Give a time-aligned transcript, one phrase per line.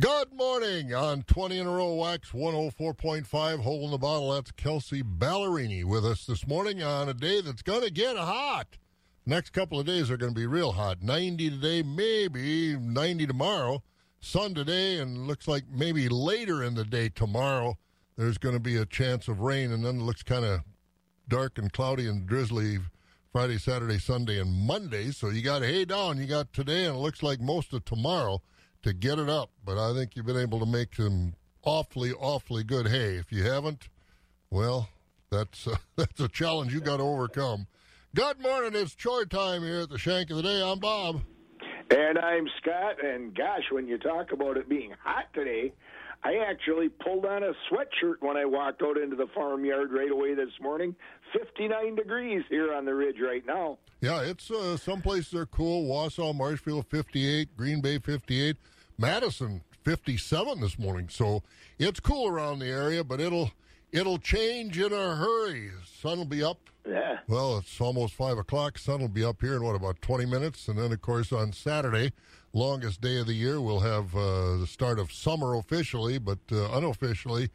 [0.00, 4.32] Good morning on 20 in a row wax 104.5 hole in the bottle.
[4.32, 8.76] That's Kelsea Ballerini with us this morning on a day that's going to get hot.
[9.24, 11.00] Next couple of days are going to be real hot.
[11.00, 13.84] 90 today, maybe 90 tomorrow.
[14.18, 17.78] Sun today, and looks like maybe later in the day tomorrow
[18.16, 20.62] there's going to be a chance of rain, and then it looks kind of
[21.28, 22.78] dark and cloudy and drizzly
[23.30, 25.12] Friday, Saturday, Sunday, and Monday.
[25.12, 26.18] So you got hay down.
[26.18, 28.42] You got today, and it looks like most of tomorrow
[28.84, 29.50] to get it up.
[29.64, 33.16] But I think you've been able to make some awfully, awfully good hay.
[33.16, 33.88] If you haven't,
[34.50, 34.88] well,
[35.30, 37.66] that's uh, that's a challenge you got to overcome.
[38.14, 38.80] Good morning.
[38.80, 40.62] It's chore time here at the Shank of the Day.
[40.62, 41.22] I'm Bob.
[41.90, 43.04] And I'm Scott.
[43.04, 45.72] And gosh, when you talk about it being hot today,
[46.22, 50.34] I actually pulled on a sweatshirt when I walked out into the farmyard right away
[50.34, 50.94] this morning.
[51.38, 53.78] 59 degrees here on the ridge right now.
[54.00, 55.86] Yeah, it's uh, some places are cool.
[55.86, 57.56] Wausau, Marshfield, 58.
[57.56, 58.56] Green Bay, 58.
[58.98, 61.08] Madison 57 this morning.
[61.08, 61.42] So
[61.78, 63.50] it's cool around the area, but it'll
[63.92, 65.70] it'll change in a hurry.
[66.00, 66.58] Sun will be up.
[66.86, 67.18] Yeah.
[67.26, 68.78] Well, it's almost five o'clock.
[68.78, 71.52] Sun will be up here in what about 20 minutes, and then of course on
[71.52, 72.12] Saturday,
[72.52, 76.70] longest day of the year, we'll have uh, the start of summer officially, but uh,
[76.72, 77.48] unofficially,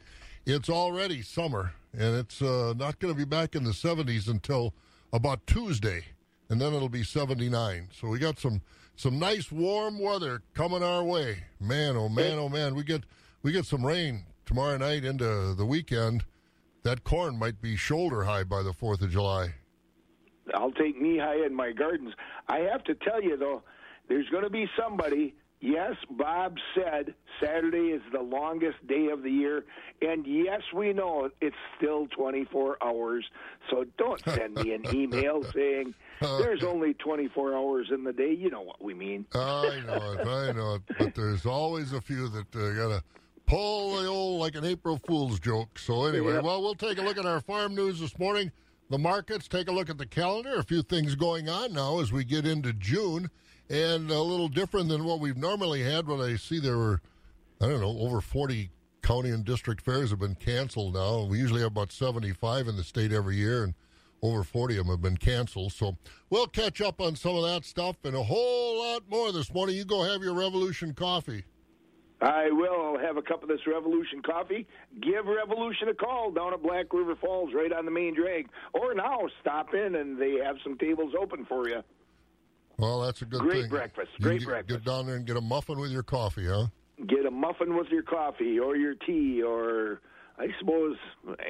[0.46, 4.74] it's already summer, and it's uh, not going to be back in the 70s until
[5.12, 6.04] about Tuesday,
[6.48, 7.88] and then it'll be 79.
[7.92, 8.60] So we got some
[9.00, 11.42] some nice warm weather coming our way.
[11.58, 13.02] Man, oh man, oh man, we get
[13.42, 16.22] we get some rain tomorrow night into the weekend.
[16.82, 19.54] That corn might be shoulder high by the Fourth of July.
[20.52, 22.12] I'll take knee high in my gardens.
[22.48, 23.62] I have to tell you though,
[24.08, 25.34] there's going to be somebody.
[25.62, 29.64] Yes, Bob said Saturday is the longest day of the year,
[30.00, 33.26] and yes, we know it's still 24 hours.
[33.68, 38.32] So don't send me an email saying there's only 24 hours in the day.
[38.32, 39.26] You know what we mean.
[39.34, 40.26] I know it.
[40.26, 40.82] I know it.
[40.98, 43.02] But there's always a few that uh, got to
[43.44, 45.78] pull the old like an April Fool's joke.
[45.78, 46.44] So anyway, Yep.
[46.44, 48.50] well, we'll take a look at our farm news this morning.
[48.88, 49.46] The markets.
[49.46, 50.54] Take a look at the calendar.
[50.58, 53.28] A few things going on now as we get into June,
[53.70, 56.06] and a little different than what we've normally had.
[56.08, 57.00] When I see there were,
[57.60, 58.70] I don't know, over 40
[59.02, 61.24] county and district fairs have been canceled now.
[61.24, 63.74] We usually have about 75 in the state every year, and
[64.22, 65.72] over 40 of them have been canceled.
[65.72, 65.96] So
[66.28, 69.76] we'll catch up on some of that stuff and a whole lot more this morning.
[69.76, 71.44] You go have your Revolution coffee.
[72.22, 74.66] I will have a cup of this Revolution coffee.
[75.00, 78.48] Give Revolution a call down at Black River Falls, right on the main drag.
[78.74, 81.82] Or now, stop in and they have some tables open for you.
[82.80, 83.70] Well, that's a good Great thing.
[83.70, 84.84] breakfast, You great get, breakfast.
[84.84, 86.66] Get down there and get a muffin with your coffee, huh?
[87.06, 90.00] Get a muffin with your coffee or your tea, or
[90.38, 90.96] I suppose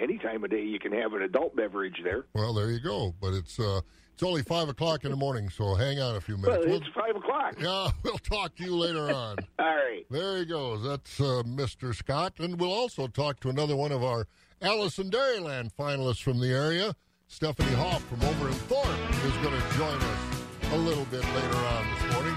[0.00, 2.24] any time of day you can have an adult beverage there.
[2.34, 3.14] Well, there you go.
[3.20, 3.80] But it's uh,
[4.12, 6.66] it's only five o'clock in the morning, so hang on a few Well, minutes.
[6.66, 7.54] We'll- it's five o'clock.
[7.60, 9.38] yeah, we'll talk to you later on.
[9.58, 10.04] All right.
[10.10, 10.82] There he goes.
[10.84, 11.94] That's uh, Mr.
[11.94, 12.34] Scott.
[12.38, 14.26] And we'll also talk to another one of our
[14.62, 16.94] Alice in Dairyland finalists from the area,
[17.28, 18.86] Stephanie Hoff from over in Thorpe,
[19.24, 20.39] is going to join us
[20.72, 22.36] a little bit later on this morning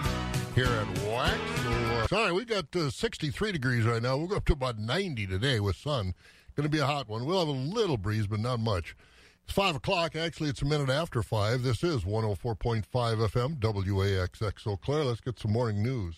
[0.56, 1.40] here at Wax.
[1.62, 4.18] So, sorry, we got uh, 63 degrees right now.
[4.18, 6.16] We'll go up to about 90 today with sun.
[6.56, 7.26] Going to be a hot one.
[7.26, 8.96] We'll have a little breeze, but not much.
[9.44, 10.16] It's 5 o'clock.
[10.16, 11.62] Actually, it's a minute after 5.
[11.62, 15.04] This is 104.5 FM, WAXX Eau Claire.
[15.04, 16.16] Let's get some morning news.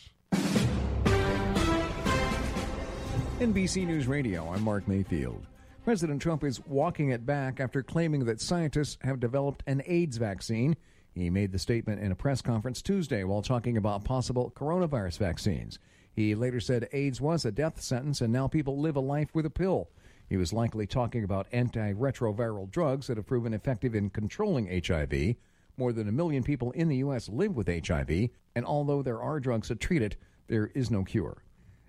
[3.39, 5.47] NBC News Radio, I'm Mark Mayfield.
[5.83, 10.77] President Trump is walking it back after claiming that scientists have developed an AIDS vaccine.
[11.15, 15.79] He made the statement in a press conference Tuesday while talking about possible coronavirus vaccines.
[16.13, 19.45] He later said AIDS was a death sentence and now people live a life with
[19.45, 19.89] a pill.
[20.27, 25.35] He was likely talking about antiretroviral drugs that have proven effective in controlling HIV.
[25.77, 27.29] More than a million people in the U.S.
[27.29, 30.17] live with HIV, and although there are drugs that treat it,
[30.47, 31.43] there is no cure.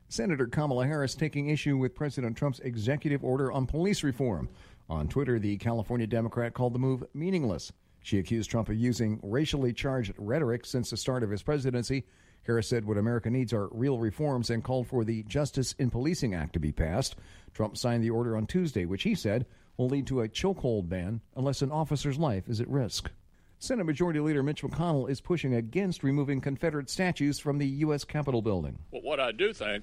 [0.08, 4.48] Senator Kamala Harris taking issue with President Trump's executive order on police reform.
[4.88, 7.72] On Twitter, the California Democrat called the move meaningless.
[8.06, 12.04] She accused Trump of using racially charged rhetoric since the start of his presidency.
[12.44, 16.32] Harris said what America needs are real reforms and called for the Justice in Policing
[16.32, 17.16] Act to be passed.
[17.52, 19.44] Trump signed the order on Tuesday, which he said
[19.76, 23.10] will lead to a chokehold ban unless an officer's life is at risk.
[23.58, 28.04] Senate Majority Leader Mitch McConnell is pushing against removing Confederate statues from the U.S.
[28.04, 28.78] Capitol building.
[28.92, 29.82] But what I do think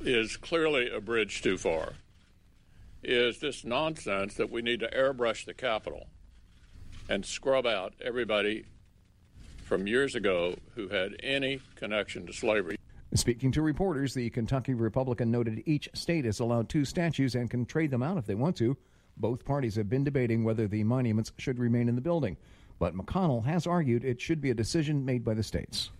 [0.00, 1.92] is clearly a bridge too far
[3.02, 6.06] is this nonsense that we need to airbrush the Capitol
[7.08, 8.64] and scrub out everybody
[9.64, 12.76] from years ago who had any connection to slavery.
[13.14, 17.66] Speaking to reporters, the Kentucky Republican noted each state is allowed two statues and can
[17.66, 18.76] trade them out if they want to.
[19.18, 22.38] Both parties have been debating whether the monuments should remain in the building,
[22.78, 25.90] but McConnell has argued it should be a decision made by the states.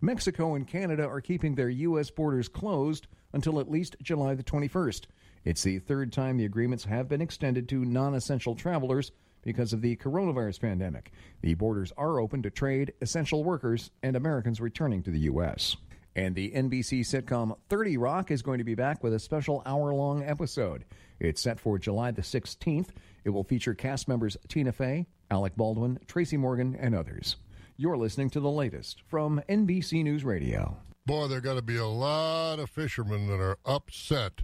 [0.00, 2.10] Mexico and Canada are keeping their U.S.
[2.10, 5.04] borders closed until at least July the 21st.
[5.44, 9.82] It's the third time the agreements have been extended to non essential travelers because of
[9.82, 11.12] the coronavirus pandemic.
[11.42, 15.76] The borders are open to trade, essential workers, and Americans returning to the U.S.
[16.14, 19.94] And the NBC sitcom 30 Rock is going to be back with a special hour
[19.94, 20.84] long episode.
[21.18, 22.88] It's set for July the 16th.
[23.24, 27.36] It will feature cast members Tina Fey, Alec Baldwin, Tracy Morgan, and others.
[27.76, 30.76] You're listening to the latest from NBC News Radio.
[31.06, 34.42] Boy, there got to be a lot of fishermen that are upset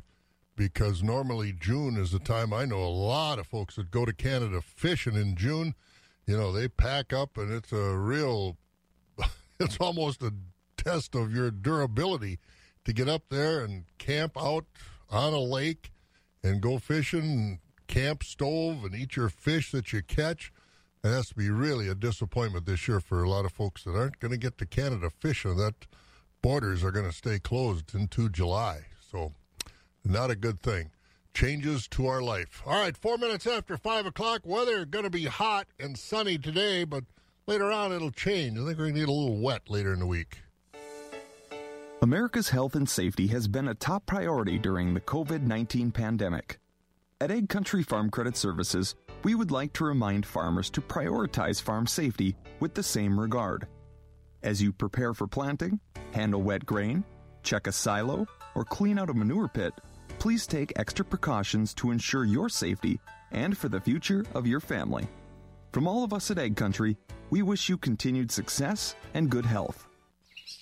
[0.59, 4.13] because normally June is the time I know a lot of folks that go to
[4.13, 5.75] Canada fishing in June.
[6.27, 8.59] You know, they pack up and it's a real,
[9.61, 10.35] it's almost a
[10.77, 12.41] test of your durability
[12.85, 14.67] to get up there and camp out
[15.09, 15.93] on a lake
[16.43, 20.53] and go fishing, camp stove, and eat your fish that you catch.
[21.05, 23.95] It has to be really a disappointment this year for a lot of folks that
[23.95, 25.57] aren't going to get to Canada fishing.
[25.57, 25.87] That
[26.43, 28.87] borders are going to stay closed into July.
[29.11, 29.35] So,
[30.09, 30.91] not a good thing.
[31.35, 32.63] Changes to our life.
[32.67, 34.41] All right, four minutes after five o'clock.
[34.45, 37.05] Weather going to be hot and sunny today, but
[37.47, 38.59] later on it'll change.
[38.59, 40.41] I think we're going to get a little wet later in the week.
[42.01, 46.59] America's health and safety has been a top priority during the COVID 19 pandemic.
[47.21, 48.95] At AgCountry Farm Credit Services,
[49.25, 53.67] we would like to remind farmers to prioritize farm safety with the same regard.
[54.45, 55.81] As you prepare for planting,
[56.13, 57.03] handle wet grain,
[57.43, 59.75] check a silo, or clean out a manure pit,
[60.19, 63.01] please take extra precautions to ensure your safety
[63.31, 65.07] and for the future of your family.
[65.73, 66.97] From all of us at AgCountry,
[67.31, 69.87] we wish you continued success and good health.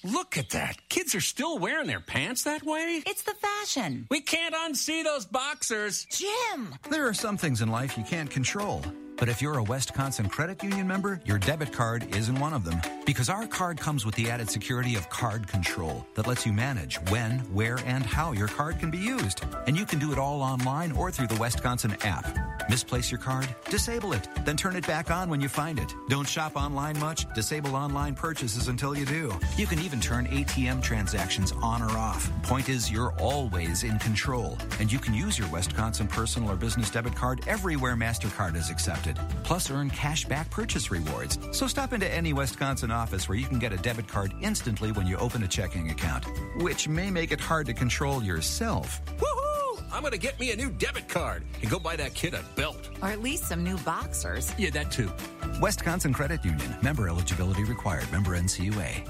[0.05, 0.76] Look at that.
[0.88, 3.03] Kids are still wearing their pants that way?
[3.06, 4.06] It's the fashion.
[4.11, 6.06] We can't unsee those boxers.
[6.11, 6.75] Jim!
[6.91, 8.82] There are some things in life you can't control.
[9.18, 12.80] But if you're a Wisconsin Credit Union member, your debit card isn't one of them.
[13.06, 16.96] Because our card comes with the added security of card control that lets you manage
[17.08, 19.42] when, where, and how your card can be used.
[19.66, 22.26] And you can do it all online or through the Wisconsin app.
[22.68, 23.48] Misplace your card?
[23.70, 25.94] Disable it, then turn it back on when you find it.
[26.08, 27.32] Don't shop online much?
[27.32, 29.32] Disable online purchases until you do.
[29.56, 32.30] You can even turn ATM transactions on or off.
[32.42, 34.58] Point is, you're always in control.
[34.80, 39.06] And you can use your Wisconsin personal or business debit card everywhere MasterCard is accepted.
[39.44, 41.38] Plus, earn cash back purchase rewards.
[41.53, 45.06] So stop into any Wisconsin office where you can get a debit card instantly when
[45.06, 46.25] you open a checking account,
[46.56, 49.00] which may make it hard to control yourself.
[49.19, 49.47] Woohoo!
[49.93, 52.43] I'm going to get me a new debit card and go buy that kid a
[52.56, 52.91] belt.
[53.00, 54.53] Or at least some new boxers.
[54.58, 55.11] Yeah, that too.
[55.61, 56.76] Wisconsin Credit Union.
[56.82, 58.11] Member eligibility required.
[58.12, 59.08] Member NCUA.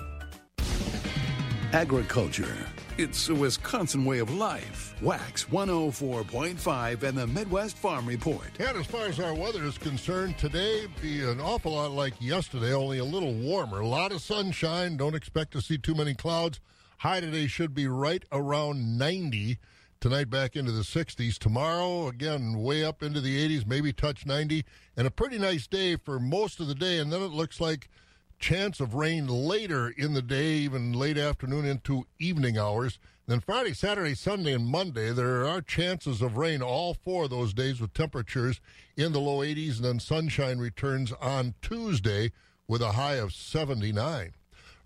[1.72, 2.56] Agriculture.
[2.98, 4.94] It's a Wisconsin way of life.
[5.02, 8.48] Wax 104.5 and the Midwest Farm Report.
[8.58, 12.72] And as far as our weather is concerned, today be an awful lot like yesterday,
[12.72, 13.80] only a little warmer.
[13.80, 14.96] A lot of sunshine.
[14.96, 16.58] Don't expect to see too many clouds.
[16.96, 19.58] High today should be right around 90.
[20.00, 21.36] Tonight back into the 60s.
[21.36, 24.64] Tomorrow, again, way up into the 80s, maybe touch 90.
[24.96, 26.98] And a pretty nice day for most of the day.
[26.98, 27.90] And then it looks like
[28.38, 32.98] chance of rain later in the day, even late afternoon into evening hours.
[33.26, 37.52] Then Friday, Saturday, Sunday, and Monday, there are chances of rain all four of those
[37.52, 38.60] days with temperatures
[38.96, 39.76] in the low 80s.
[39.76, 42.30] And then sunshine returns on Tuesday
[42.68, 44.34] with a high of 79.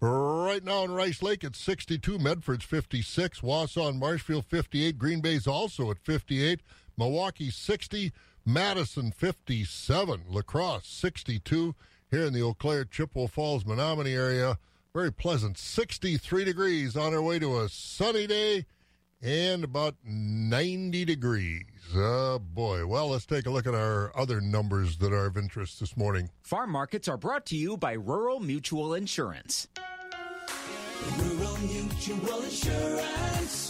[0.01, 2.19] Right now in Rice Lake, it's 62.
[2.19, 3.41] Medford's 56.
[3.41, 4.99] Wausau and Marshfield, 58.
[4.99, 6.61] Green Bay's also at 58.
[6.97, 8.11] Milwaukee, 60.
[8.47, 10.23] Madison, 57.
[10.31, 11.75] La Crosse, 62
[12.11, 14.59] here in the Eau Claire, Chippewa Falls, Menomonie area.
[14.93, 18.67] Very pleasant, 63 degrees on our way to a sunny day
[19.23, 21.65] and about 90 degrees.
[21.95, 22.87] Oh, boy.
[22.87, 26.31] Well, let's take a look at our other numbers that are of interest this morning.
[26.43, 29.69] Farm markets are brought to you by Rural Mutual Insurance.
[31.19, 33.70] Rural Mutual Insurance,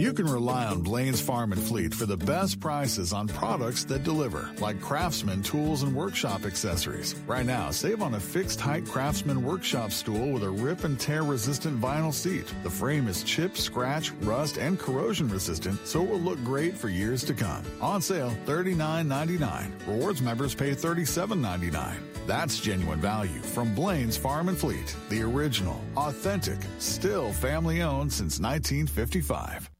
[0.00, 4.02] You can rely on Blain's Farm and Fleet for the best prices on products that
[4.02, 7.14] deliver, like Craftsman tools and workshop accessories.
[7.26, 11.22] Right now, save on a fixed height Craftsman workshop stool with a rip and tear
[11.22, 12.52] resistant vinyl seat.
[12.62, 16.88] The frame is chip, scratch, rust, and corrosion resistant, so it will look great for
[16.88, 17.62] years to come.
[17.82, 19.86] On sale, $39.99.
[19.86, 21.94] Rewards members pay $37.99.
[22.26, 28.38] That's genuine value from Blain's Farm and Fleet, the original, authentic, still family owned since
[28.38, 29.70] 1955.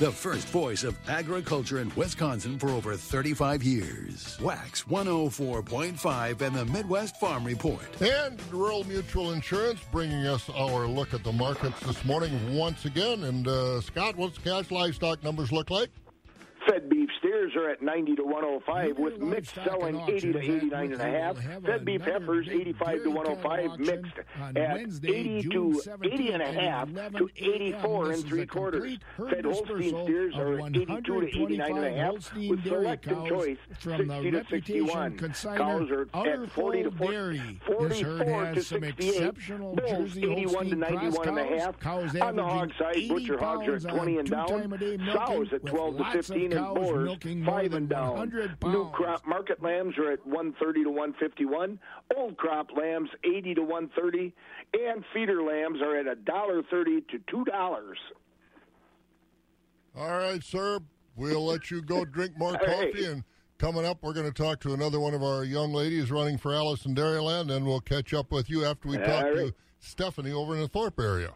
[0.00, 4.38] The first voice of agriculture in Wisconsin for over 35 years.
[4.40, 7.80] Wax 104.5 and the Midwest Farm Report.
[8.00, 13.22] And Rural Mutual Insurance bringing us our look at the markets this morning once again.
[13.22, 15.90] And uh, Scott, what's cash livestock numbers look like?
[16.68, 21.00] Fed beef steers are at 90 to 105, with mixed selling 80 to 89 and
[21.00, 21.36] a half.
[21.64, 24.18] Fed beef heifers 85 to 105, mixed
[24.56, 28.98] at 80 to 80 and a half to 84 and three quarters.
[29.16, 34.44] Fed Holstein steers are 82 to 89 and a half, with selected choice 60 to
[34.48, 35.18] 61.
[35.18, 39.34] Cows are at 40 to 40, 44 to 68.
[39.58, 41.86] Bulls 81 to 91 and a half.
[41.86, 45.08] On the hog side, butcher hogs are at 20 and down.
[45.12, 47.10] Sows at 12 to 15 and boars
[47.44, 48.32] five and down.
[48.62, 51.78] New crop market lambs are at 130 to 151.
[52.16, 54.32] Old crop lambs 80 to 130,
[54.74, 57.98] and feeder lambs are at a dollar thirty to two dollars.
[59.96, 60.80] All right, sir.
[61.16, 63.04] We'll let you go drink more coffee.
[63.04, 63.24] And
[63.58, 66.52] coming up, we're going to talk to another one of our young ladies running for
[66.52, 69.34] Alice Allison Dairyland, and we'll catch up with you after we All talk right.
[69.36, 71.30] to Stephanie over in the Thorpe area.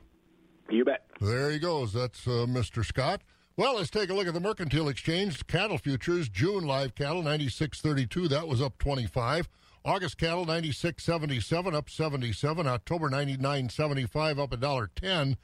[0.71, 1.07] You bet.
[1.21, 1.93] There he goes.
[1.93, 2.85] That's uh, Mr.
[2.85, 3.23] Scott.
[3.59, 6.29] Well, let's take a look at the Mercantile Exchange cattle futures.
[6.29, 8.29] June live cattle 96.32.
[8.29, 9.49] That was up 25.
[9.85, 12.69] August cattle 96.77, up 77.
[12.69, 15.37] October 99.75, up a dollar 10.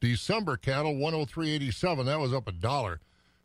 [0.00, 2.04] December cattle 103.87.
[2.04, 3.00] That was up a dollar.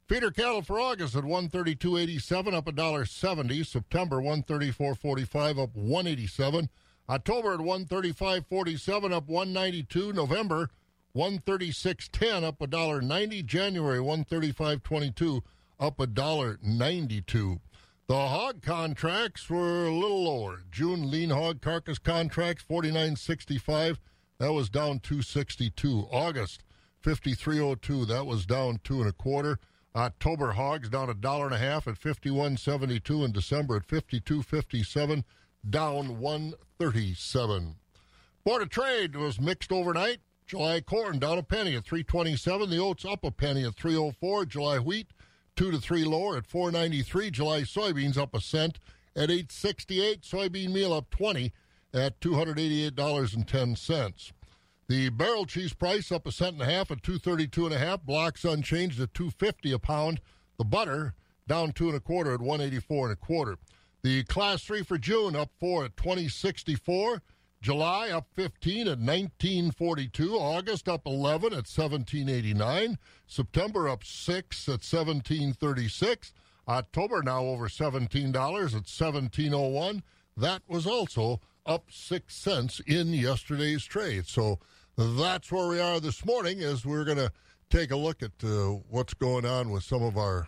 [0.10, 3.64] Feeder cattle for August at 132.87, up a dollar 70.
[3.64, 6.68] September 134.45, up 187.
[7.10, 10.12] October at 135.47, up 192.
[10.12, 10.70] November
[11.18, 13.42] 136.10, up a dollar 90.
[13.42, 15.42] January 135.22,
[15.80, 17.60] up a dollar 92.
[18.08, 20.62] The hog contracts were a little lower.
[20.70, 23.98] June lean hog carcass contracts 49.65.
[24.38, 26.08] That was down 262.
[26.12, 26.62] August
[27.04, 28.08] 53.02.
[28.08, 29.58] That was down two and a quarter.
[29.96, 33.26] October hogs down a dollar and a half at 51.72.
[33.26, 35.24] in December at 52.57,
[35.68, 37.76] down 137.
[38.44, 40.20] Board of Trade was mixed overnight.
[40.48, 42.70] July corn down a penny at 327.
[42.70, 44.46] The oats up a penny at 304.
[44.46, 45.08] July wheat
[45.58, 47.32] two to three lower at 493.
[47.32, 48.80] July soybeans up a cent
[49.14, 50.22] at 868.
[50.22, 51.52] Soybean meal up 20
[51.94, 54.32] at $288.10.
[54.88, 58.04] The barrel cheese price up a cent and a half at 232 and a half.
[58.04, 60.22] Blocks unchanged at 250 a pound.
[60.58, 61.14] The butter
[61.46, 63.58] down two and a quarter at 184 and a quarter.
[64.02, 67.22] The class three for June up four at 2064.
[67.62, 70.36] July up 15 at 1942.
[70.36, 72.98] August up 11 at 1789.
[73.26, 76.34] September up 6 at 1736.
[76.68, 80.04] October now over $17 at 1701.
[80.36, 84.28] That was also up 6 cents in yesterday's trade.
[84.28, 84.60] So
[84.98, 87.32] that's where we are this morning as we're going to
[87.70, 90.48] take a look at uh, what's going on with some of our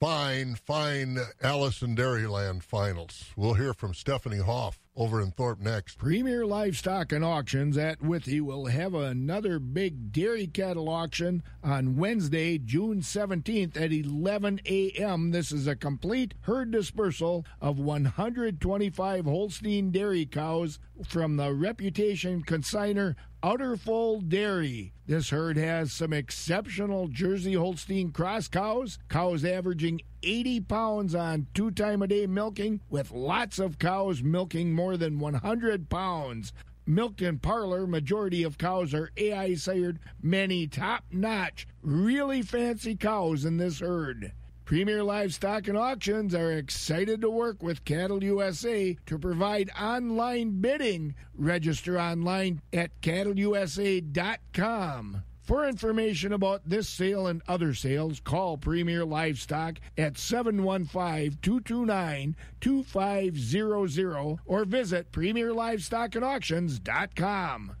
[0.00, 3.26] fine, fine Alice Allison Dairyland finals.
[3.36, 5.98] We'll hear from Stephanie Hoff over in Thorpe next.
[5.98, 12.56] Premier Livestock and Auctions at Withee will have another big dairy cattle auction on Wednesday,
[12.56, 15.32] June 17th at 11 a.m.
[15.32, 23.16] This is a complete herd dispersal of 125 Holstein dairy cows from the Reputation consigner
[23.42, 24.92] Outerfold Dairy.
[25.10, 31.72] This herd has some exceptional Jersey Holstein cross cows, cows averaging 80 pounds on two
[31.72, 36.52] time a day milking, with lots of cows milking more than 100 pounds.
[36.86, 43.44] Milked in parlor, majority of cows are AI sired, many top notch, really fancy cows
[43.44, 44.30] in this herd.
[44.70, 51.16] Premier Livestock and Auctions are excited to work with Cattle USA to provide online bidding.
[51.34, 55.24] Register online at cattleusa.com.
[55.42, 64.38] For information about this sale and other sales, call Premier Livestock at 715 229 2500
[64.46, 67.72] or visit PremierLivestockandAuctions.com.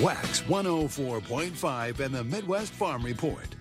[0.00, 3.54] Wax 104.5 and the Midwest Farm Report.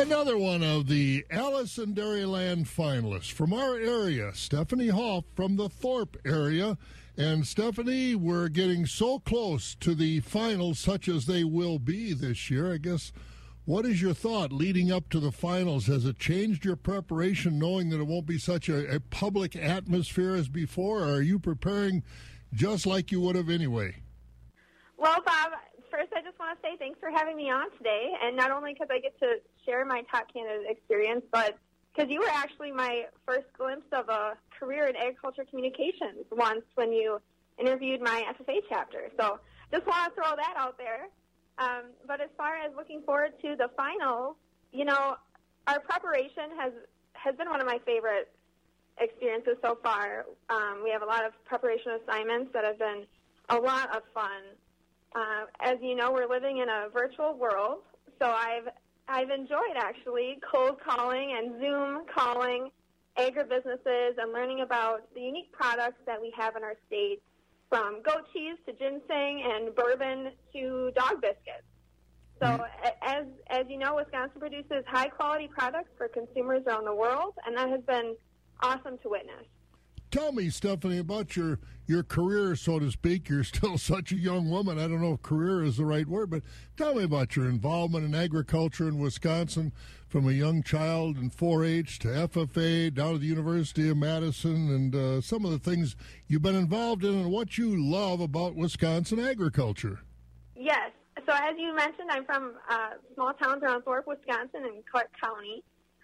[0.00, 5.68] Another one of the Alice in Dairyland finalists from our area, Stephanie Hoff from the
[5.68, 6.78] Thorpe area.
[7.18, 12.50] And Stephanie, we're getting so close to the finals, such as they will be this
[12.50, 12.72] year.
[12.72, 13.12] I guess,
[13.66, 15.86] what is your thought leading up to the finals?
[15.88, 20.34] Has it changed your preparation, knowing that it won't be such a, a public atmosphere
[20.34, 21.00] as before?
[21.00, 22.02] Or are you preparing
[22.54, 23.96] just like you would have anyway?
[24.96, 25.52] Well, Bob,
[25.90, 28.72] first I just want to say thanks for having me on today, and not only
[28.72, 31.58] because I get to share my top candidate experience, but
[31.92, 36.92] because you were actually my first glimpse of a career in agriculture communications once when
[36.92, 37.20] you
[37.58, 39.10] interviewed my FFA chapter.
[39.18, 39.40] So
[39.72, 41.08] just want to throw that out there.
[41.58, 44.36] Um, but as far as looking forward to the finals,
[44.72, 45.16] you know,
[45.66, 46.72] our preparation has
[47.12, 48.32] has been one of my favorite
[48.98, 50.26] experiences so far.
[50.48, 53.04] Um, we have a lot of preparation assignments that have been
[53.50, 54.42] a lot of fun.
[55.14, 57.78] Uh, as you know, we're living in a virtual world,
[58.20, 58.68] so I've
[59.08, 62.70] I've enjoyed actually cold calling and Zoom calling
[63.16, 67.20] agribusinesses and learning about the unique products that we have in our state,
[67.68, 71.66] from goat cheese to ginseng and bourbon to dog biscuits.
[72.40, 76.94] So, a- as as you know, Wisconsin produces high quality products for consumers around the
[76.94, 78.16] world, and that has been
[78.62, 79.46] awesome to witness.
[80.10, 83.28] Tell me, Stephanie, about your your career, so to speak.
[83.28, 84.78] You're still such a young woman.
[84.78, 86.42] I don't know if career is the right word, but
[86.76, 89.72] tell me about your involvement in agriculture in Wisconsin
[90.08, 94.94] from a young child in 4-H to FFA down to the University of Madison, and
[94.94, 95.94] uh, some of the things
[96.26, 100.00] you've been involved in and what you love about Wisconsin agriculture.
[100.56, 100.90] Yes.
[101.26, 105.62] So as you mentioned, I'm from uh, small towns around Thorpe, Wisconsin, in Clark County.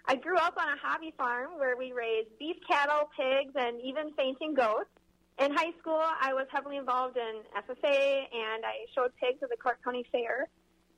[0.08, 4.12] I grew up on a hobby farm where we raised beef cattle, pigs, and even
[4.16, 4.90] fainting goats.
[5.38, 9.56] In high school, I was heavily involved in FFA, and I showed pigs at the
[9.56, 10.48] Clark County Fair.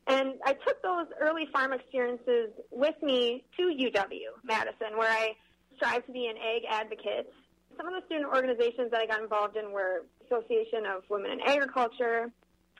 [0.06, 5.34] And I took those early farm experiences with me to UW Madison, where I
[5.76, 7.32] strive to be an ag advocate.
[7.76, 11.40] Some of the student organizations that I got involved in were Association of Women in
[11.40, 12.30] Agriculture.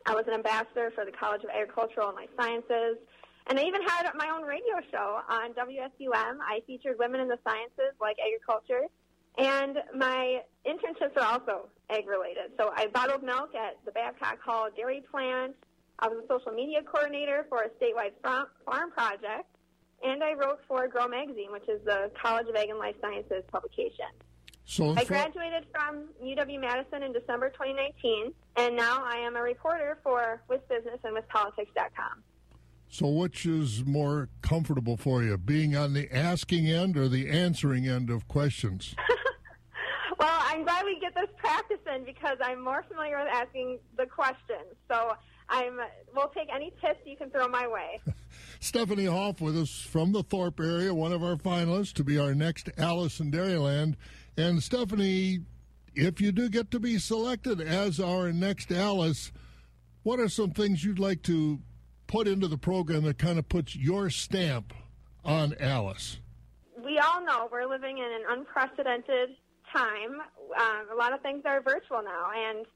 [0.06, 2.98] I was an ambassador for the College of Agricultural and Life Sciences.
[3.48, 6.38] And I even had my own radio show on WSUM.
[6.40, 8.86] I featured women in the sciences like agriculture.
[9.38, 12.52] And my internships are also ag related.
[12.58, 15.54] So I bottled milk at the Babcock Hall Dairy Plant.
[15.98, 19.46] I was a social media coordinator for a statewide farm, project.
[20.02, 23.42] And I wrote for Grow Magazine, which is the College of Ag and Life Sciences
[23.50, 24.06] publication.
[24.64, 29.98] So, I graduated from UW Madison in December 2019, and now I am a reporter
[30.02, 32.22] for WisBusiness and WisPolitics.com.
[32.90, 37.86] So, which is more comfortable for you, being on the asking end or the answering
[37.86, 38.94] end of questions?
[40.18, 44.06] Well, I'm glad we get this practice in because I'm more familiar with asking the
[44.06, 44.74] questions.
[44.90, 45.12] So
[45.48, 45.78] I'm
[46.14, 48.00] we'll take any tips you can throw my way.
[48.60, 52.34] Stephanie Hoff with us from the Thorpe area, one of our finalists to be our
[52.34, 53.94] next Alice in Dairyland.
[54.36, 55.40] And Stephanie,
[55.94, 59.30] if you do get to be selected as our next Alice,
[60.02, 61.60] what are some things you'd like to
[62.08, 64.74] put into the program that kind of puts your stamp
[65.24, 66.18] on Alice?
[66.82, 69.36] We all know we're living in an unprecedented
[69.72, 70.20] time.
[70.58, 72.66] Um, a lot of things are virtual now, and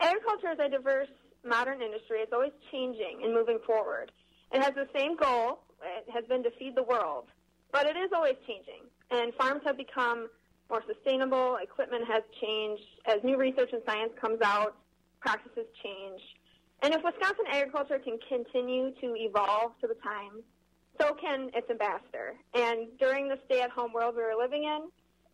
[0.00, 1.08] agriculture is a diverse
[1.44, 2.18] modern industry.
[2.20, 4.12] It's always changing and moving forward.
[4.52, 5.60] It has the same goal.
[5.82, 7.26] It has been to feed the world,
[7.72, 8.86] but it is always changing.
[9.10, 10.28] And farms have become
[10.68, 11.58] more sustainable.
[11.60, 14.76] Equipment has changed as new research and science comes out.
[15.20, 16.20] Practices change.
[16.82, 20.42] And if Wisconsin agriculture can continue to evolve to the times,
[21.00, 22.34] so can its ambassador.
[22.54, 24.88] And during the stay-at-home world we are living in,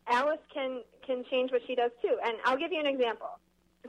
[0.08, 2.16] Alice can can change what she does too.
[2.24, 3.38] And I'll give you an example.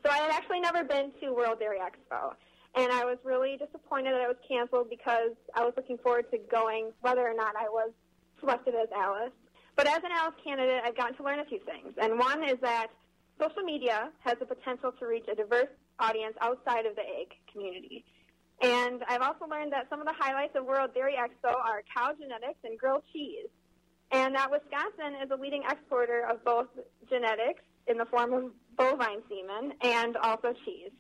[0.04, 2.34] So I had actually never been to World Dairy Expo,
[2.76, 6.38] and I was really disappointed that it was canceled because I was looking forward to
[6.38, 7.92] going, whether or not I was
[8.40, 9.34] selected as Alice.
[9.76, 12.60] But as an Alice candidate, I've gotten to learn a few things, and one is
[12.62, 12.88] that
[13.40, 18.06] social media has the potential to reach a diverse audience outside of the ag community.
[18.62, 22.14] And I've also learned that some of the highlights of World Dairy Expo are cow
[22.20, 23.48] genetics and grilled cheese.
[24.12, 26.68] And that Wisconsin is a leading exporter of both
[27.10, 30.92] genetics in the form of bovine semen and also cheese.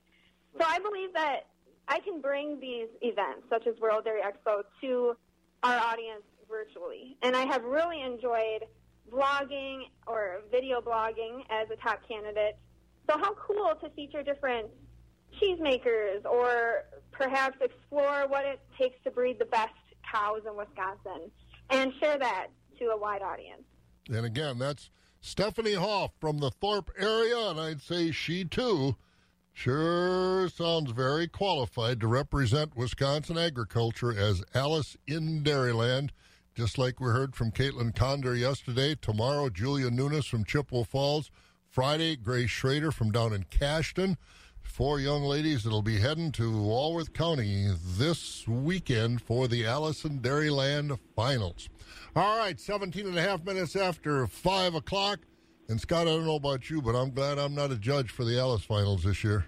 [0.58, 1.48] So I believe that
[1.88, 5.16] I can bring these events, such as World Dairy Expo, to
[5.64, 7.18] our audience virtually.
[7.22, 8.66] And I have really enjoyed
[9.12, 12.58] blogging or video blogging as a top candidate.
[13.10, 14.68] So how cool to feature different
[15.41, 19.73] cheesemakers or perhaps explore what it takes to breed the best
[20.12, 21.32] cows in Wisconsin
[21.69, 22.47] and share that
[22.80, 23.63] to a wide audience.
[24.10, 28.95] And again, that's Stephanie Hoff from the Thorpe area, and I'd say she too
[29.52, 36.12] sure sounds very qualified to represent Wisconsin agriculture as Alice in Dairyland.
[36.56, 41.30] Just like we heard from Caitlin Conder yesterday, tomorrow Julia Nunes from Chippewa Falls,
[41.69, 44.17] Friday Grace Schrader from down in Cashton.
[44.67, 50.19] Four young ladies that'll be heading to Walworth County this weekend for the Alice in
[50.19, 51.67] Dairyland Finals.
[52.15, 55.19] All right, 17 and a half minutes after 5 o'clock.
[55.67, 58.23] And Scott, I don't know about you, but I'm glad I'm not a judge for
[58.23, 59.45] the Alice Finals this year.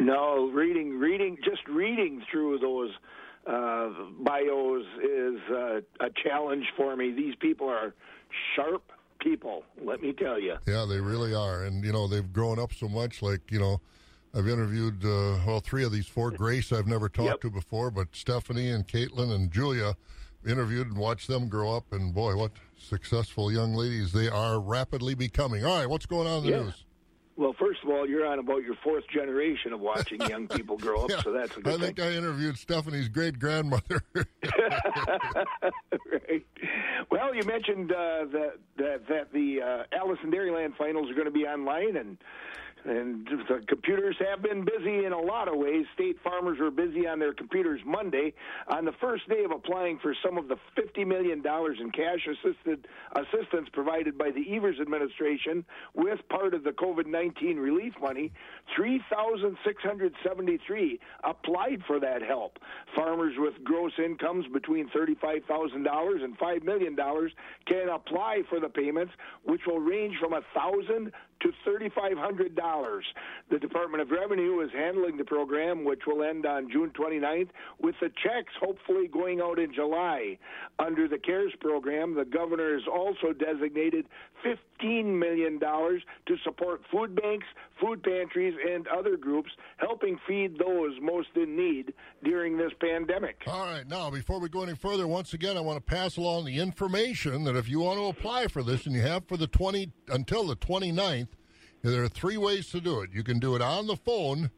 [0.00, 2.90] No, reading, reading, just reading through those
[3.46, 7.12] uh, bios is uh, a challenge for me.
[7.12, 7.94] These people are
[8.56, 8.82] sharp
[9.20, 10.56] people, let me tell you.
[10.66, 11.62] Yeah, they really are.
[11.64, 13.22] And, you know, they've grown up so much.
[13.22, 13.80] Like, you know,
[14.36, 16.30] I've interviewed uh, well three of these four.
[16.32, 17.40] Grace I've never talked Yep.
[17.42, 19.94] to before, but Stephanie and Caitlin and Julia
[20.46, 21.92] interviewed and watched them grow up.
[21.92, 25.64] And boy, what successful young ladies they are rapidly becoming.
[25.64, 26.62] All right, what's going on in the Yeah.
[26.64, 26.84] news?
[27.36, 31.02] Well, first of all, you're on about your fourth generation of watching young people grow
[31.04, 32.06] up, Yeah, so that's a I good I think thing.
[32.06, 34.02] I interviewed Stephanie's great grandmother.
[36.12, 36.46] right.
[37.10, 41.26] Well, you mentioned uh, that that that the uh, Alice in Dairyland finals are going
[41.26, 42.18] to be online, and
[42.84, 45.86] and the computers have been busy in a lot of ways.
[45.94, 48.34] State farmers were busy on their computers Monday
[48.68, 52.26] on the first day of applying for some of the fifty million dollars in cash
[52.26, 58.32] assisted assistance provided by the Evers administration with part of the COVID nineteen relief money.
[58.76, 62.58] Three thousand six hundred seventy three applied for that help.
[62.94, 67.32] Farmers with gross incomes between thirty-five thousand dollars and five million dollars
[67.66, 69.12] can apply for the payments,
[69.44, 71.12] which will range from a thousand
[71.44, 73.04] to thirty-five hundred dollars.
[73.50, 77.48] The Department of Revenue is handling the program, which will end on June 29th,
[77.80, 80.38] with the checks hopefully going out in July.
[80.78, 84.06] Under the CARES program, the governor has also designated
[84.44, 87.46] $15 million to support food banks,
[87.80, 93.42] food pantries, and other groups helping feed those most in need during this pandemic.
[93.46, 96.44] All right, now before we go any further, once again, I want to pass along
[96.44, 99.46] the information that if you want to apply for this, and you have for the
[99.46, 101.28] 20 until the 29th,
[101.82, 103.10] there are three ways to do it.
[103.12, 104.50] You can do it on the phone,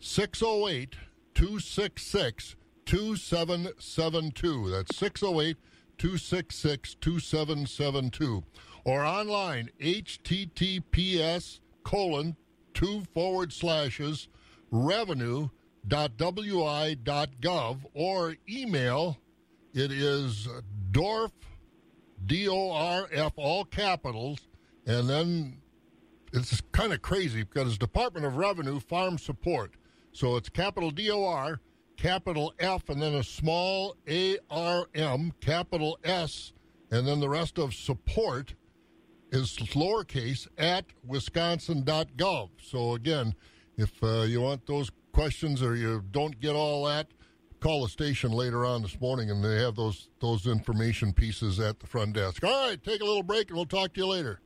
[0.00, 0.96] 608
[1.34, 4.70] 266 2772.
[4.70, 5.56] That's 608
[5.98, 8.42] 266 2772.
[8.84, 12.36] Or online, https colon
[12.74, 14.28] two forward slashes
[14.70, 15.50] revenue.wi.gov
[17.94, 19.18] or email.
[19.72, 20.48] It is
[20.90, 21.32] Dorf,
[22.26, 24.48] D O R F, all capitals,
[24.86, 25.58] and then
[26.32, 29.74] it's kind of crazy because it's Department of Revenue Farm Support.
[30.12, 31.60] So it's capital D O R,
[31.96, 36.52] capital F, and then a small A R M, capital S,
[36.90, 38.54] and then the rest of support
[39.34, 42.50] is lowercase at wisconsin.gov.
[42.62, 43.34] So again,
[43.76, 47.08] if uh, you want those questions or you don't get all that,
[47.60, 51.80] call the station later on this morning and they have those those information pieces at
[51.80, 52.44] the front desk.
[52.44, 54.40] All right, take a little break and we'll talk to you later.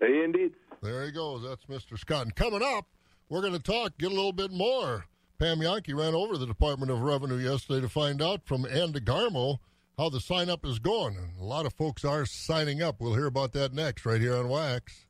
[0.00, 0.52] Hey, indeed.
[0.82, 1.42] There he goes.
[1.42, 1.98] That's Mr.
[1.98, 2.22] Scott.
[2.22, 2.86] And coming up,
[3.28, 5.06] we're going to talk, get a little bit more.
[5.38, 8.92] Pam Jahnke ran over to the Department of Revenue yesterday to find out from Ann
[8.92, 9.58] DeGarmo
[9.98, 11.16] how the sign up is going.
[11.16, 13.00] And a lot of folks are signing up.
[13.00, 15.07] We'll hear about that next, right here on Wax.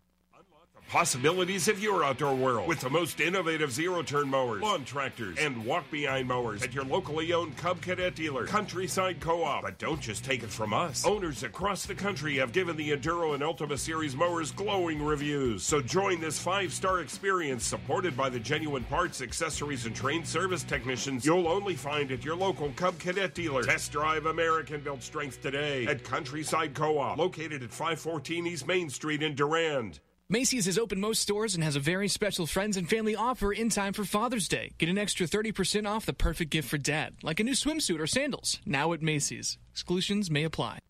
[0.88, 5.66] Possibilities of your outdoor world with the most innovative zero turn mowers, lawn tractors, and
[5.66, 9.64] walk behind mowers at your locally owned Cub Cadet dealer, Countryside Co op.
[9.64, 11.04] But don't just take it from us.
[11.04, 15.62] Owners across the country have given the Enduro and Ultima Series mowers glowing reviews.
[15.62, 20.62] So join this five star experience supported by the genuine parts, accessories, and trained service
[20.62, 23.62] technicians you'll only find at your local Cub Cadet dealer.
[23.62, 28.88] Test drive American built strength today at Countryside Co op, located at 514 East Main
[28.88, 30.00] Street in Durand.
[30.30, 33.70] Macy's has opened most stores and has a very special friends and family offer in
[33.70, 34.72] time for Father's Day.
[34.76, 38.06] Get an extra 30% off the perfect gift for dad, like a new swimsuit or
[38.06, 38.60] sandals.
[38.66, 39.56] Now at Macy's.
[39.72, 40.80] Exclusions may apply.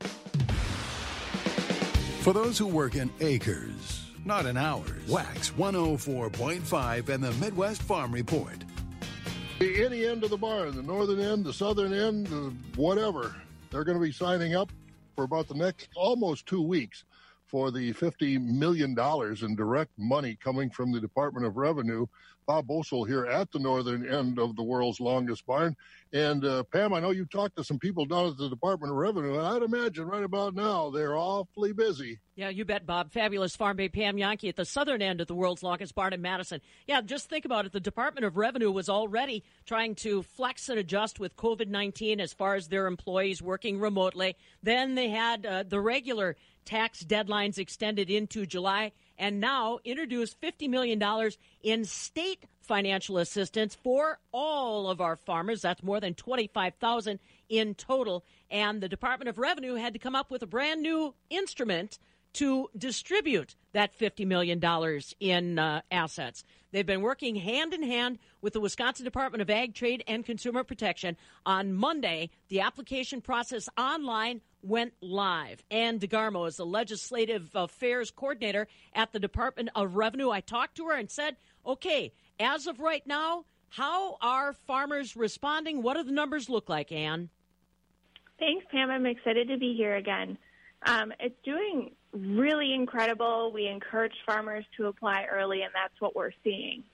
[2.18, 8.10] For those who work in acres, not in hours, Wax 104.5 and the Midwest Farm
[8.10, 8.64] Report.
[9.60, 13.36] The Any end of the barn, the northern end, the southern end, the whatever,
[13.70, 14.72] they're going to be signing up
[15.14, 17.04] for about the next almost two weeks
[17.48, 18.90] for the $50 million
[19.42, 22.06] in direct money coming from the Department of Revenue.
[22.48, 25.76] Bob Bosold here at the northern end of the world's longest barn.
[26.14, 28.96] And uh, Pam, I know you talked to some people down at the Department of
[28.96, 32.20] Revenue, and I'd imagine right about now they're awfully busy.
[32.36, 33.12] Yeah, you bet, Bob.
[33.12, 36.22] Fabulous Farm Babe Pam Jahnke at the southern end of the world's longest barn in
[36.22, 36.62] Madison.
[36.86, 37.72] Yeah, just think about it.
[37.72, 42.32] The Department of Revenue was already trying to flex and adjust with COVID 19 as
[42.32, 44.36] far as their employees working remotely.
[44.62, 50.68] Then they had uh, the regular tax deadlines extended into July and now introduced $50
[50.68, 51.02] million
[51.62, 55.62] in state financial assistance for all of our farmers.
[55.62, 58.24] That's more than 25,000 in total.
[58.50, 61.98] And the Department of Revenue had to come up with a brand new instrument
[62.34, 64.62] to distribute that $50 million
[65.20, 66.44] in uh, assets.
[66.70, 70.64] They've been working hand in hand with the Wisconsin Department of Ag, Trade, and Consumer
[70.64, 71.16] Protection.
[71.46, 75.62] On Monday, the application process online went live.
[75.70, 80.30] Ann DeGarmo is the legislative affairs coordinator at the Department of Revenue.
[80.30, 85.82] I talked to her and said, okay, as of right now, how are farmers responding?
[85.82, 87.30] What do the numbers look like, Ann?
[88.38, 88.90] Thanks, Pam.
[88.90, 90.38] I'm excited to be here again.
[90.86, 93.52] Um, it's doing really incredible.
[93.52, 96.84] We encourage farmers to apply early, and that's what we're seeing.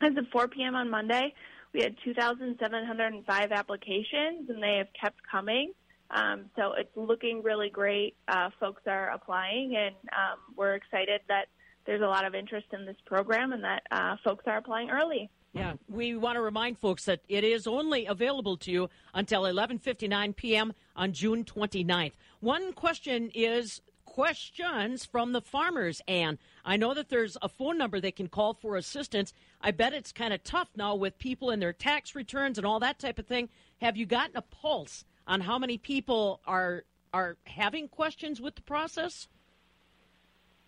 [0.00, 0.74] As of 4 p.m.
[0.74, 1.34] on Monday,
[1.72, 5.72] we had 2,705 applications, and they have kept coming.
[6.10, 8.16] Um, so it's looking really great.
[8.26, 11.46] Uh, folks are applying, and um, we're excited that
[11.86, 15.30] there's a lot of interest in this program and that uh, folks are applying early.
[15.52, 20.36] Yeah, we want to remind folks that it is only available to you until 11:59
[20.36, 20.72] p.m.
[20.94, 22.12] on June 29th.
[22.38, 28.00] One question is questions from the farmers, and I know that there's a phone number
[28.00, 29.32] they can call for assistance.
[29.60, 32.80] I bet it's kind of tough now with people and their tax returns and all
[32.80, 33.48] that type of thing.
[33.80, 38.62] Have you gotten a pulse on how many people are are having questions with the
[38.62, 39.28] process?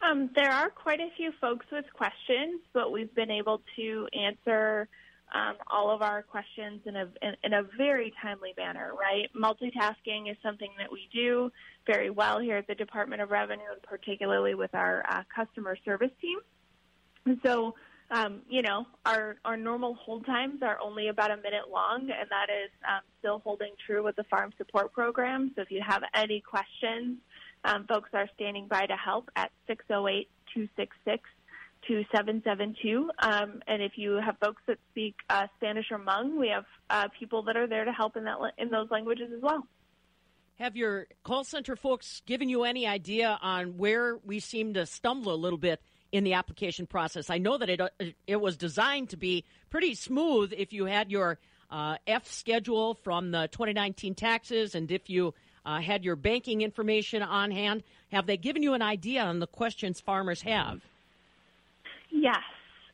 [0.02, 4.88] Um, there are quite a few folks with questions, but we've been able to answer
[5.32, 8.92] um, all of our questions in a in, in, a very timely manner.
[8.98, 11.50] Right, multitasking is something that we do
[11.86, 16.10] very well here at the Department of Revenue, and particularly with our uh, customer service
[16.20, 16.38] team.
[17.24, 17.74] And so,
[18.10, 22.28] um, you know, our our normal hold times are only about a minute long, and
[22.30, 25.52] that is um, still holding true with the Farm Support Program.
[25.56, 27.18] So, if you have any questions
[27.64, 31.28] um, folks are standing by to help at 608 266
[31.86, 33.10] 2772.
[33.18, 37.08] Um, and if you have folks that speak uh, Spanish or Hmong, we have uh,
[37.18, 39.66] people that are there to help in, that, in those languages as well.
[40.58, 45.32] Have your call center folks given you any idea on where we seem to stumble
[45.32, 45.80] a little bit
[46.12, 47.30] in the application process?
[47.30, 47.88] I know that it, uh,
[48.26, 51.38] it was designed to be pretty smooth if you had your
[51.70, 57.22] uh, F schedule from the 2019 taxes and if you uh, had your banking information
[57.22, 57.82] on hand.
[58.10, 60.82] Have they given you an idea on the questions farmers have?
[62.12, 62.42] Yes.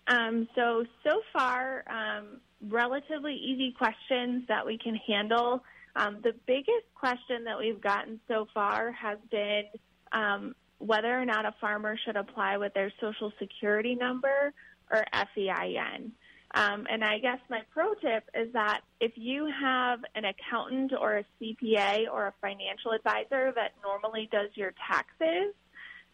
[0.07, 5.63] Um, so, so far, um, relatively easy questions that we can handle.
[5.97, 9.65] Um, the biggest question that we've gotten so far has been
[10.13, 14.55] um, whether or not a farmer should apply with their social security number
[14.91, 16.13] or FEIN.
[16.55, 21.19] Um, and I guess my pro tip is that if you have an accountant or
[21.19, 25.53] a CPA or a financial advisor that normally does your taxes,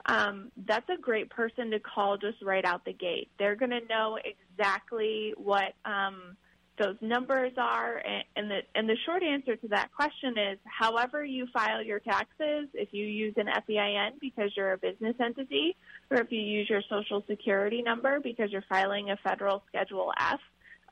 [0.06, 3.30] um, that's a great person to call just right out the gate.
[3.38, 6.36] They're going to know exactly what um,
[6.78, 11.24] those numbers are, and, and the and the short answer to that question is, however
[11.24, 15.76] you file your taxes, if you use an FEIN because you're a business entity,
[16.10, 20.40] or if you use your Social Security number because you're filing a federal Schedule F,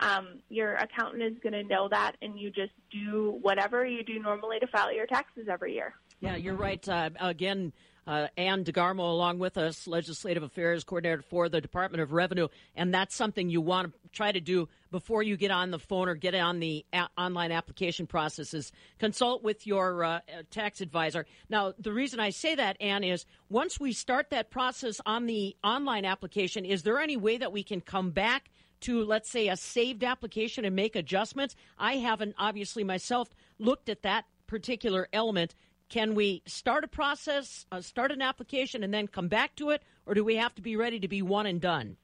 [0.00, 4.18] um, your accountant is going to know that, and you just do whatever you do
[4.20, 5.94] normally to file your taxes every year.
[6.20, 6.86] Yeah, you're right.
[6.88, 7.72] Uh, again,
[8.06, 12.92] uh, Ann DeGarmo along with us, Legislative Affairs Coordinator for the Department of Revenue, and
[12.92, 16.14] that's something you want to try to do before you get on the phone or
[16.14, 18.72] get on the a- online application processes.
[18.98, 21.26] Consult with your uh, tax advisor.
[21.48, 25.56] Now, the reason I say that, Ann, is once we start that process on the
[25.62, 28.50] online application, is there any way that we can come back?
[28.82, 31.54] to, let's say, a saved application and make adjustments.
[31.78, 33.28] I haven't, obviously, myself
[33.60, 35.54] looked at that particular element.
[35.92, 39.82] Can we start a process, uh, start an application, and then come back to it,
[40.06, 41.98] or do we have to be ready to be one and done?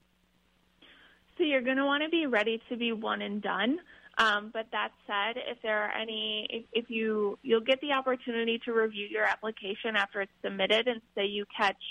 [1.38, 3.78] So you're going to want to be ready to be one and done.
[4.18, 8.60] Um, but that said, if there are any, if, if you you'll get the opportunity
[8.66, 11.82] to review your application after it's submitted, and say you catch,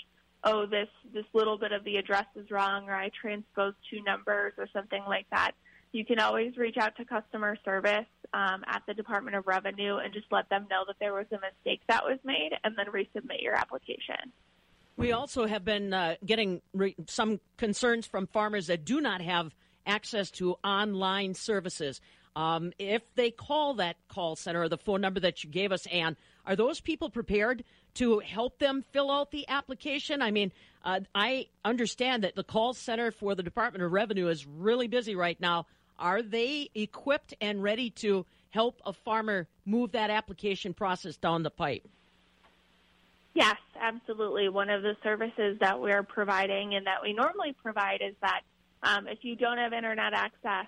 [0.44, 4.52] oh, this this little bit of the address is wrong, or I transposed two numbers,
[4.56, 5.50] or something like that.
[5.92, 10.12] You can always reach out to customer service um, at the Department of Revenue and
[10.12, 13.42] just let them know that there was a mistake that was made, and then resubmit
[13.42, 14.32] your application.
[14.96, 19.54] We also have been uh, getting re- some concerns from farmers that do not have
[19.86, 22.00] access to online services.
[22.36, 25.86] Um, if they call that call center or the phone number that you gave us,
[25.86, 30.22] Ann, are those people prepared to help them fill out the application?
[30.22, 30.52] I mean,
[30.84, 35.16] uh, I understand that the call center for the Department of Revenue is really busy
[35.16, 35.66] right now.
[35.98, 41.50] Are they equipped and ready to help a farmer move that application process down the
[41.50, 41.86] pipe?
[43.34, 44.48] Yes, absolutely.
[44.48, 48.40] One of the services that we're providing and that we normally provide is that
[48.82, 50.66] um, if you don't have internet access,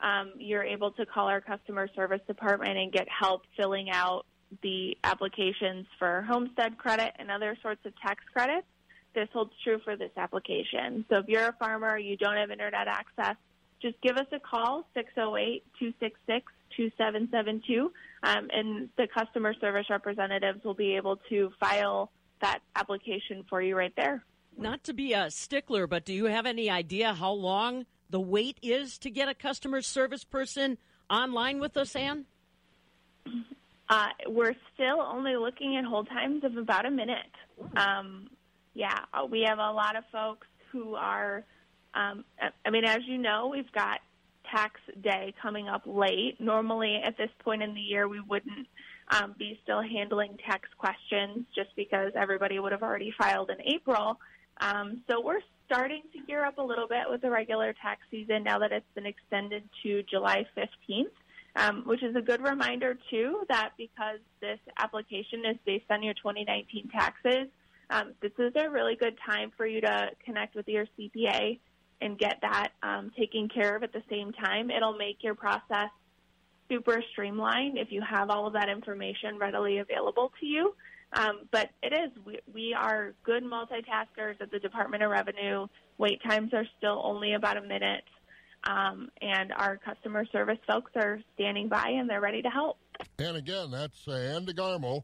[0.00, 4.24] um, you're able to call our customer service department and get help filling out
[4.62, 8.66] the applications for homestead credit and other sorts of tax credits.
[9.14, 11.04] This holds true for this application.
[11.08, 13.36] So if you're a farmer, you don't have internet access,
[13.80, 20.74] just give us a call, 608 266 2772, um, and the customer service representatives will
[20.74, 24.24] be able to file that application for you right there.
[24.56, 28.58] Not to be a stickler, but do you have any idea how long the wait
[28.62, 32.26] is to get a customer service person online with us, Ann?
[33.88, 37.18] Uh, we're still only looking at hold times of about a minute.
[37.76, 38.30] Um,
[38.74, 41.44] yeah, we have a lot of folks who are,
[41.94, 42.24] um,
[42.64, 44.00] I mean, as you know, we've got
[44.50, 46.40] tax day coming up late.
[46.40, 48.66] Normally, at this point in the year, we wouldn't
[49.10, 54.18] um, be still handling tax questions just because everybody would have already filed in April.
[54.60, 58.44] Um, so we're starting to gear up a little bit with the regular tax season
[58.44, 61.10] now that it's been extended to July 15th.
[61.56, 66.14] Um, which is a good reminder too that because this application is based on your
[66.14, 67.48] 2019 taxes,
[67.90, 71.58] um, this is a really good time for you to connect with your CPA
[72.00, 74.70] and get that um, taken care of at the same time.
[74.70, 75.90] It'll make your process
[76.68, 80.74] super streamlined if you have all of that information readily available to you.
[81.12, 85.66] Um, but it is, we, we are good multitaskers at the Department of Revenue.
[85.98, 88.04] Wait times are still only about a minute.
[88.64, 92.78] Um, and our customer service folks are standing by and they're ready to help.
[93.18, 95.02] And again, that's uh, Ann DeGarmo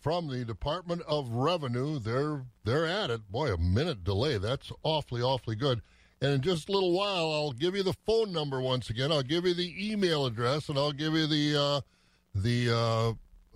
[0.00, 1.98] from the Department of Revenue.
[1.98, 3.30] They're they're at it.
[3.30, 4.38] Boy, a minute delay.
[4.38, 5.82] That's awfully awfully good.
[6.20, 9.12] And in just a little while, I'll give you the phone number once again.
[9.12, 11.80] I'll give you the email address, and I'll give you the uh,
[12.34, 13.12] the uh,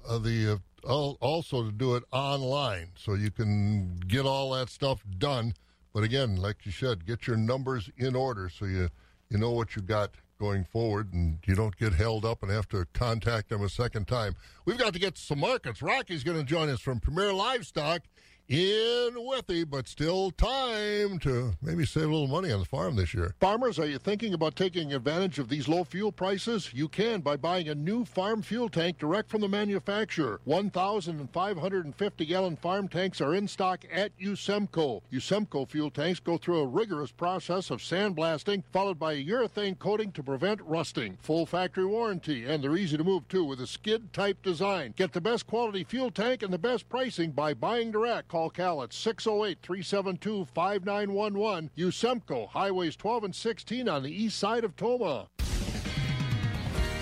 [0.06, 5.02] uh, the uh, also to do it online, so you can get all that stuff
[5.18, 5.54] done.
[5.94, 8.90] But again, like you said, get your numbers in order so you
[9.30, 12.66] you know what you got going forward and you don't get held up and have
[12.66, 14.34] to contact them a second time.
[14.64, 15.82] We've got to get to some markets.
[15.82, 18.02] Rocky's going to join us from Premier Livestock
[18.50, 23.14] in Withee, but still time to maybe save a little money on the farm this
[23.14, 23.32] year.
[23.38, 26.68] Farmers, are you thinking about taking advantage of these low fuel prices?
[26.74, 30.40] You can by buying a new farm fuel tank direct from the manufacturer.
[30.44, 35.02] 1,550 gallon farm tanks are in stock at Usemco.
[35.12, 40.10] Usemco fuel tanks go through a rigorous process of sandblasting, followed by a urethane coating
[40.10, 41.16] to prevent rusting.
[41.22, 44.92] Full factory warranty, and they're easy to move too with a skid type design.
[44.96, 48.26] Get the best quality fuel tank and the best pricing by buying direct.
[48.26, 51.70] Call Cal at 608 372 5911.
[51.76, 55.28] Usemco, Highways 12 and 16 on the east side of Tomah.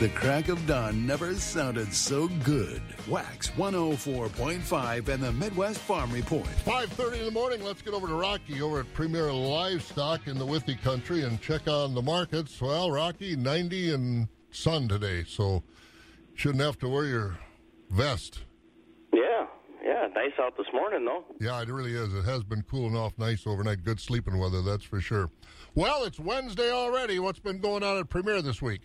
[0.01, 2.81] The crack of dawn never sounded so good.
[3.09, 6.47] WAXX 104.5 and the Midwest Farm Report.
[6.65, 10.47] 5.30 in the morning, let's get over to Rocky over at Premier Livestock in the
[10.47, 12.61] Withee country and check on the markets.
[12.61, 15.65] Well, Rocky, 90 and sun today, so
[16.35, 17.39] shouldn't have to wear your
[17.91, 18.45] vest.
[19.13, 19.47] Yeah,
[19.89, 21.25] yeah, nice out this morning, though.
[21.41, 22.13] Yeah, it really is.
[22.13, 23.85] It has been cooling off nice overnight.
[23.85, 25.31] Good sleeping weather, that's for sure.
[25.75, 27.19] Well, it's Wednesday already.
[27.19, 28.83] What's been going on at Premier this week?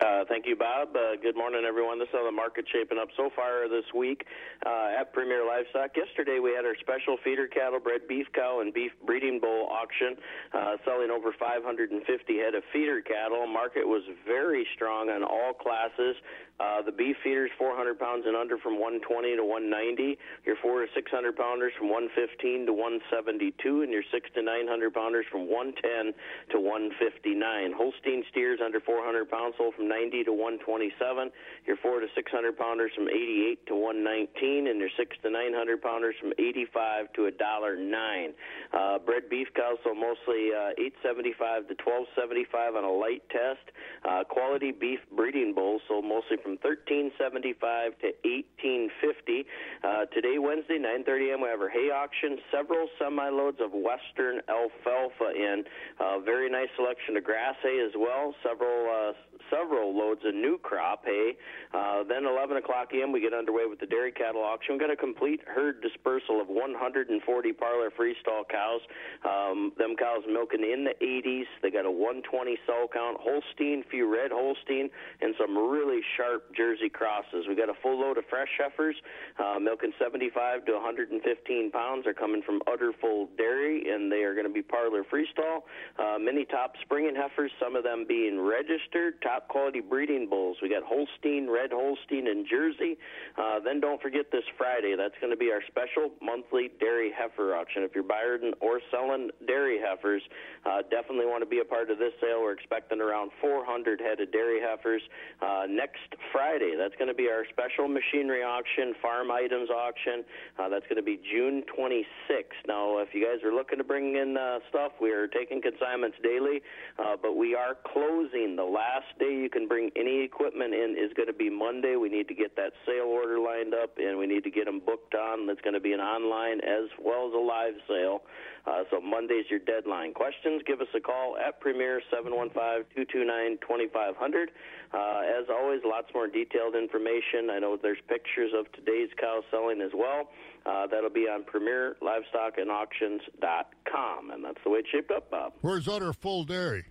[0.00, 0.94] Uh, thank you, Bob.
[0.94, 1.98] Uh, good morning, everyone.
[1.98, 4.24] This is how the market's shaping up so far this week
[4.64, 5.90] uh, at Premier Livestock.
[5.96, 10.14] Yesterday, we had our special feeder cattle, bred beef cow, and beef breeding bull auction,
[10.54, 11.98] uh, selling over 550
[12.38, 13.44] head of feeder cattle.
[13.48, 16.14] Market was very strong on all classes.
[16.60, 20.18] Uh, the beef feeders, 400 pounds and under, from 120 to 190.
[20.44, 25.26] Your four to 600 pounders from 115 to 172, and your six to 900 pounders
[25.30, 26.14] from 110
[26.50, 27.72] to 159.
[27.78, 31.30] Holstein steers under 400 pounds sold from 90 to 127.
[31.66, 36.14] Your four to 600 pounders from 88 to 119, and your six to 900 pounders
[36.20, 38.32] from 85 to a dollar nine.
[38.72, 43.64] Uh, bred beef cows sold mostly uh, 875 to 1275 on a light test.
[44.04, 49.46] Uh, quality beef breeding bulls sold mostly from 1375 to 1850.
[49.84, 51.40] Uh, today, Wednesday, 9:30 a.m.
[51.40, 52.38] We have our hay auction.
[52.52, 55.64] Several semi loads of western alfalfa in.
[56.00, 58.34] Uh, very nice selection of grass hay as well.
[58.42, 59.12] Several uh,
[59.50, 61.36] several loads of new crop hay.
[61.74, 63.12] Uh, then 11 o'clock a.m.
[63.12, 64.74] we get underway with the dairy cattle auction.
[64.74, 68.80] We've got a complete herd dispersal of 140 parlor freestall cows.
[69.24, 71.46] Um, them cows milking in the 80s.
[71.62, 74.88] They got a 120 cell count, Holstein, few red Holstein,
[75.20, 77.44] and some really sharp Jersey crosses.
[77.48, 78.96] We got a full load of fresh heifers,
[79.38, 82.04] uh, milking 75 to 115 pounds.
[82.04, 85.68] They're coming from Udderfull Dairy, and they are going to be parlor freestall.
[85.98, 89.20] Uh, many top springing heifers, some of them being registered.
[89.20, 90.56] Top quality breeding bulls.
[90.62, 92.96] We got Holstein, red Holstein, and Jersey.
[93.36, 94.94] Uh, then don't forget this Friday.
[94.96, 97.82] That's going to be our special monthly dairy heifer auction.
[97.82, 100.22] If you're buying or selling dairy heifers,
[100.64, 102.40] uh, definitely want to be a part of this sale.
[102.42, 105.02] We're expecting around 400 head of dairy heifers
[105.40, 106.74] uh, next Friday.
[106.76, 110.24] That's going to be our special machinery auction, farm items auction.
[110.58, 112.58] Uh, that's going to be June 26th.
[112.66, 116.16] Now, if you guys are looking to bring in uh, stuff, we are taking consignments
[116.22, 116.62] daily,
[116.98, 118.56] uh, but we are closing.
[118.56, 121.96] The last day you can bring any equipment in is going to be Monday.
[121.96, 124.80] We need to get that sale order lined up, and we need to get them
[124.84, 125.46] booked on.
[125.46, 128.22] That's going to be an online as well as a live sale.
[128.66, 130.12] Uh, so Monday's your deadline.
[130.12, 130.62] Questions?
[130.66, 134.48] Give us a call at Premier 715-229-2500.
[134.92, 137.50] Uh, as always, lots more detailed information.
[137.50, 140.28] I know there's pictures of today's cow selling as well.
[140.66, 145.54] Uh, that'll be on PremierLivestockAndAuctions.com, and that's the way it's shaped up, Bob.
[145.62, 146.84] Where's Udderfull Dairy?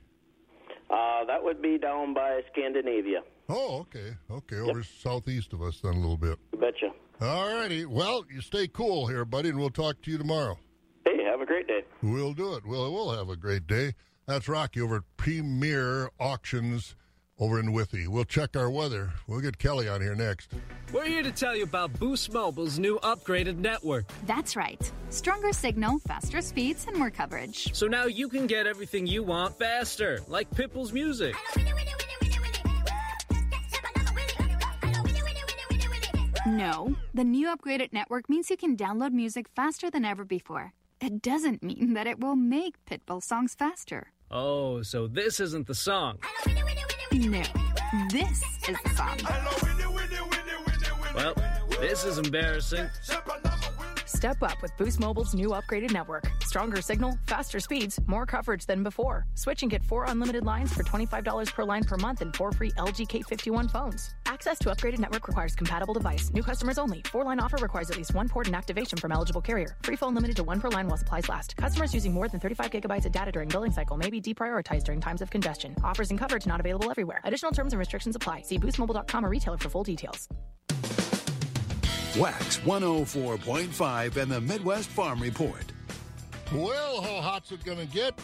[0.90, 3.22] Uh, that would be down by Scandinavia.
[3.50, 4.16] Oh, okay.
[4.32, 6.38] Okay, over southeast of us then a little bit.
[6.54, 6.92] You betcha.
[7.20, 7.86] All righty.
[7.86, 10.58] Well, you stay cool here, buddy, and we'll talk to you tomorrow.
[11.06, 11.84] Hey, have a great day.
[12.02, 12.66] We'll do it.
[12.66, 13.94] We'll, we'll have a great day.
[14.28, 16.96] That's Rocky over at Premier Auctions
[17.40, 18.08] over in Withee.
[18.08, 19.12] We'll check our weather.
[19.28, 20.52] We'll get Kelly on here next.
[20.94, 24.06] We're here to tell you about Boost Mobile's new upgraded network.
[24.26, 24.92] That's right.
[25.10, 27.74] Stronger signal, faster speeds, and more coverage.
[27.74, 31.36] So now you can get everything you want faster, like Pitbull's music.
[36.46, 40.74] No, the new upgraded network means you can download music faster than ever before.
[41.02, 44.12] It doesn't mean that it will make Pitbull songs faster.
[44.32, 46.20] Oh, so this isn't the song.
[47.14, 47.44] No,
[48.12, 49.18] this is the song.
[51.16, 51.34] Well,
[51.80, 52.90] this is embarrassing.
[54.18, 56.28] Step up with Boost Mobile's new upgraded network.
[56.40, 59.28] Stronger signal, faster speeds, more coverage than before.
[59.36, 62.72] Switch and get four unlimited lines for $25 per line per month and four free
[62.72, 64.16] LG K51 phones.
[64.26, 66.32] Access to upgraded network requires compatible device.
[66.34, 67.04] New customers only.
[67.12, 69.78] Four line offer requires at least one port and activation from eligible carrier.
[69.84, 71.56] Free phone limited to one per line while supplies last.
[71.56, 75.00] Customers using more than 35 gigabytes of data during billing cycle may be deprioritized during
[75.00, 75.76] times of congestion.
[75.84, 77.22] Offers and coverage not available everywhere.
[77.24, 78.42] Additional terms and restrictions apply.
[78.42, 80.28] See boostmobile.com or retailer for full details.
[82.18, 85.64] WAXX 104.5 and the Midwest Farm Report.
[86.52, 88.20] Well, how hot's it going to get?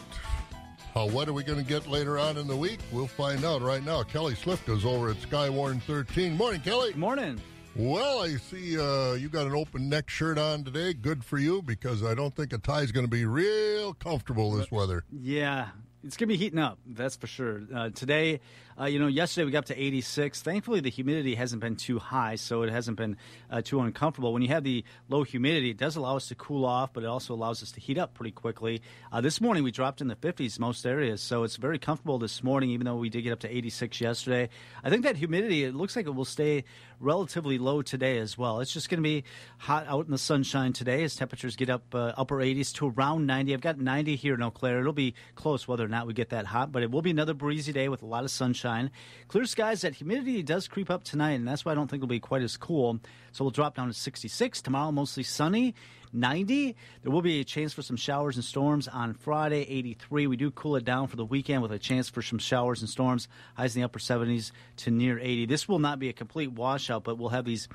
[0.95, 2.79] How wet are we going to get later on in the week?
[2.91, 4.01] We'll find out right now.
[4.01, 6.35] Kelly Slifka's over at Skywarn 13.
[6.35, 6.95] Morning, Kelly.
[6.95, 7.39] Morning.
[7.75, 10.95] Well, I see uh, you got an open neck shirt on today.
[10.95, 14.53] Good for you because I don't think a tie is going to be real comfortable
[14.53, 15.03] this weather.
[15.11, 15.67] Yeah,
[16.03, 17.61] it's going to be heating up, that's for sure.
[17.71, 18.39] Uh, today,
[18.79, 20.41] uh, you know, yesterday we got up to 86.
[20.41, 23.17] Thankfully, the humidity hasn't been too high, so it hasn't been
[23.51, 24.33] uh, too uncomfortable.
[24.33, 27.07] When you have the low humidity, it does allow us to cool off, but it
[27.07, 28.81] also allows us to heat up pretty quickly.
[29.11, 32.43] Uh, this morning we dropped in the 50s most areas, so it's very comfortable this
[32.43, 34.49] morning, even though we did get up to 86 yesterday.
[34.83, 36.63] I think that humidity, it looks like it will stay
[36.99, 38.59] relatively low today as well.
[38.59, 39.23] It's just going to be
[39.57, 43.27] hot out in the sunshine today as temperatures get up uh, upper 80s to around
[43.27, 43.53] 90.
[43.53, 44.79] I've got 90 here in Eau Claire.
[44.79, 47.33] It'll be close whether or not we get that hot, but it will be another
[47.33, 48.62] breezy day with a lot of sunshine.
[49.27, 52.07] Clear skies, that humidity does creep up tonight, and that's why I don't think it'll
[52.07, 52.99] be quite as cool.
[53.31, 54.61] So we'll drop down to 66.
[54.61, 55.75] Tomorrow, mostly sunny.
[56.13, 56.75] 90.
[57.01, 60.27] There will be a chance for some showers and storms on Friday, 83.
[60.27, 62.89] We do cool it down for the weekend with a chance for some showers and
[62.89, 65.47] storms, highs in the upper 70s to near 80.
[65.47, 67.67] This will not be a complete washout, but we'll have these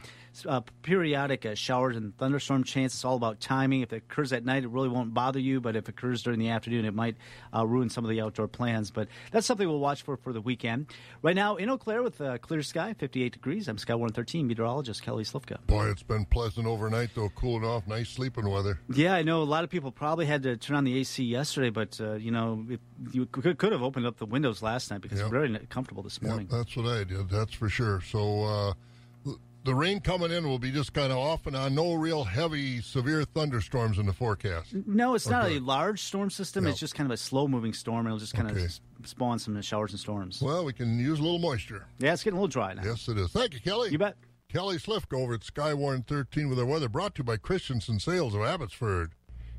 [0.47, 2.99] uh, periodic uh, showers and thunderstorm chances.
[2.99, 3.83] It's all about timing.
[3.83, 6.39] If it occurs at night, it really won't bother you, but if it occurs during
[6.39, 7.17] the afternoon, it might
[7.55, 8.91] uh, ruin some of the outdoor plans.
[8.91, 10.87] But that's something we'll watch for for the weekend.
[11.23, 13.69] Right now in Eau Claire with uh, clear sky, 58 degrees.
[13.69, 15.65] I'm Sky 113 meteorologist Kelly Slifka.
[15.67, 18.79] Boy, it's been pleasant overnight, though, cooling off, nice sleeping weather.
[18.93, 21.71] Yeah, I know a lot of people probably had to turn on the AC yesterday,
[21.71, 22.81] but uh, you know it,
[23.13, 25.27] you could, could have opened up the windows last night because Yep.
[25.27, 26.49] it's very comfortable this morning.
[26.51, 27.29] Yep, that's what I did.
[27.31, 28.01] That's for sure.
[28.03, 29.33] So uh,
[29.65, 31.75] the rain coming in will be just kind of off and on.
[31.75, 34.75] No real heavy, severe thunderstorms in the forecast.
[34.87, 36.67] No, it's not a large storm system.
[36.67, 38.07] It's just kind of a slow moving storm.
[38.07, 38.65] It'll just kind Okay.
[38.65, 40.41] of spawn some showers and storms.
[40.43, 41.87] Well, we can use a little moisture.
[41.99, 42.83] Yeah, it's getting a little dry now.
[42.85, 43.31] Yes, it is.
[43.31, 43.91] Thank you, Kelly.
[43.91, 44.17] You bet.
[44.51, 48.35] Kelly Slifka over at Skywarn 13 with our weather brought to you by Christensen Sales
[48.35, 49.13] of Abbotsford.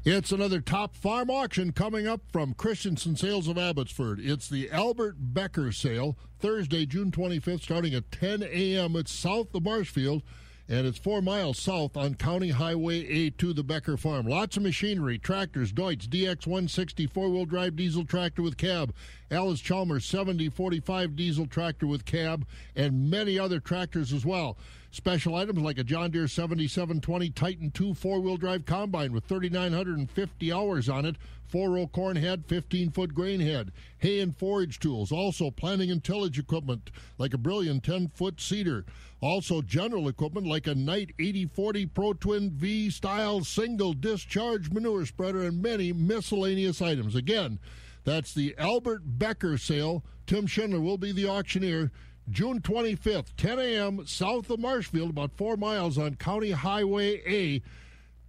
[0.04, 4.20] It's another top farm auction coming up from Christensen Sales of Abbotsford.
[4.20, 8.96] It's the Albert Becker sale, Thursday, June 25th, starting at 10 a.m.
[8.96, 10.24] It's south of Marshfield,
[10.68, 14.26] and it's four miles south on County Highway A to the Becker Farm.
[14.26, 18.96] Lots of machinery, tractors, Deutz DX 160 four wheel drive diesel tractor with cab,
[19.30, 24.58] Allis-Chalmers 7045 diesel tractor with cab, and many other tractors as well.
[24.92, 30.52] Special items like a John Deere 7720 Titan 2 four wheel drive combine with 3,950
[30.52, 31.16] hours on it,
[31.48, 36.04] four row corn head, 15 foot grain head, hay and forage tools, also planting and
[36.04, 38.84] tillage equipment like a Brillion 10 foot seeder,
[39.22, 45.44] also general equipment like a Knight 8040 Pro Twin V style single discharge manure spreader,
[45.44, 47.14] and many miscellaneous items.
[47.14, 47.60] Again,
[48.06, 50.04] that's the Albert Becker sale.
[50.26, 51.92] Tim Schindler will be the auctioneer.
[52.32, 57.62] June 25th, 10 a.m., south of Marshfield, about four miles on County Highway A.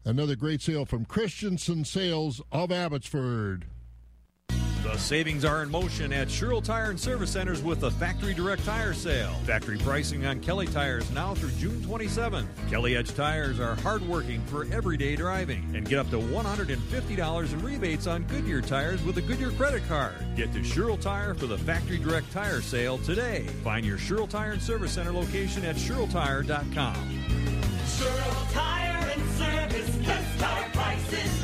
[0.08, 3.66] Another great sale from Christensen Sales of Abbotsford.
[4.82, 8.64] The savings are in motion at Sherrill Tire and Service Centers with the Factory Direct
[8.64, 9.34] Tire Sale.
[9.44, 12.46] Factory pricing on Kelly tires now through June 27th.
[12.70, 18.06] Kelly Edge tires are hardworking for everyday driving and get up to $150 in rebates
[18.06, 20.14] on Goodyear tires with a Goodyear credit card.
[20.34, 23.42] Get to Sherrill Tire for the Factory Direct Tire Sale today.
[23.62, 27.20] Find your Sherrill Tire and Service Center location at SherrillTire.com.
[27.98, 31.39] Sherrill Tire and Service, best tire prices,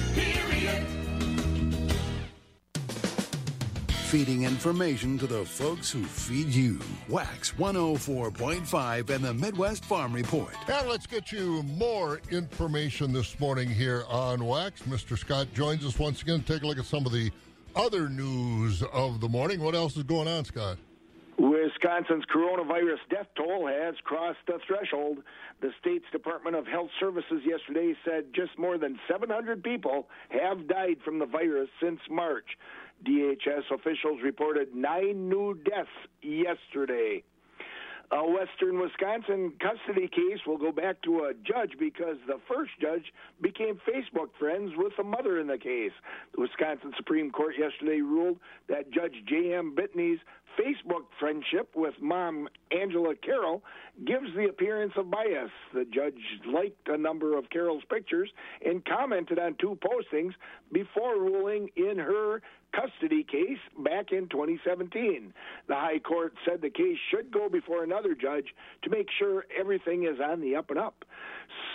[4.07, 6.79] feeding information to the folks who feed you.
[7.09, 10.55] WAXX 104.5 and the Midwest Farm Report.
[10.69, 14.83] And let's get you more information this morning here on WAXX.
[14.85, 15.19] Mr.
[15.19, 17.33] Scott joins us once again to take a look at some of the
[17.75, 19.59] other news of the morning.
[19.59, 20.79] What else is going on, Scott?
[21.39, 25.19] Wisconsin's coronavirus death toll has crossed the threshold.
[25.61, 30.97] The state's Department of Health Services yesterday said just more than 700 people have died
[31.05, 32.47] from the virus since March.
[33.05, 35.89] DHS officials reported nine new deaths
[36.23, 37.23] yesterday.
[38.13, 43.13] A Western Wisconsin custody case will go back to a judge because the first judge
[43.41, 45.91] became Facebook friends with the mother in the case.
[46.35, 48.39] The Wisconsin Supreme Court yesterday ruled
[48.69, 49.75] that Judge J.M.
[49.75, 50.21] Bitney's
[50.59, 53.63] Facebook friendship with mom Angela Carroll
[54.07, 55.51] gives the appearance of bias.
[55.75, 56.15] The judge
[56.47, 58.31] liked a number of Carroll's pictures
[58.65, 60.33] and commented on two postings
[60.73, 62.43] before ruling in her
[62.73, 65.33] custody case back in 2017.
[65.69, 68.47] The High Court said the case should go before another judge
[68.83, 71.05] to make sure everything is on the up and up.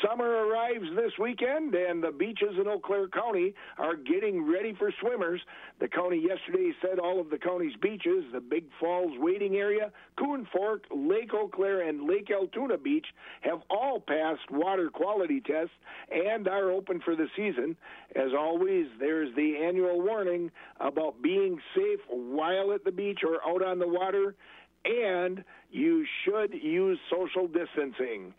[0.06, 4.92] Summer arrives this weekend, and the beaches in Eau Claire County are getting ready for
[5.00, 5.42] swimmers.
[5.80, 10.48] The county yesterday said all of the county's beaches, the Big Falls waiting area, Coon
[10.52, 13.06] Fork, Lake Eau Claire, and Lake Altoona Beach,
[13.42, 15.74] have all passed water quality tests
[16.12, 17.76] and are open for the season.
[18.16, 23.64] As always, there's the annual warning about being safe while at the beach or out
[23.64, 24.36] on the water,
[24.86, 28.34] and you should use social distancing.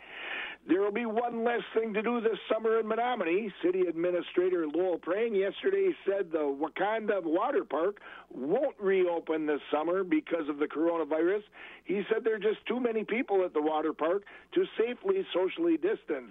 [0.69, 3.53] There will be one less thing to do this summer in Menomonie.
[3.65, 8.01] City Administrator Lowell Prang yesterday said the Wakanda Water Park
[8.31, 11.43] won't reopen this summer because of the coronavirus.
[11.85, 14.23] He said there are just too many people at the water park
[14.55, 16.31] to safely socially distance.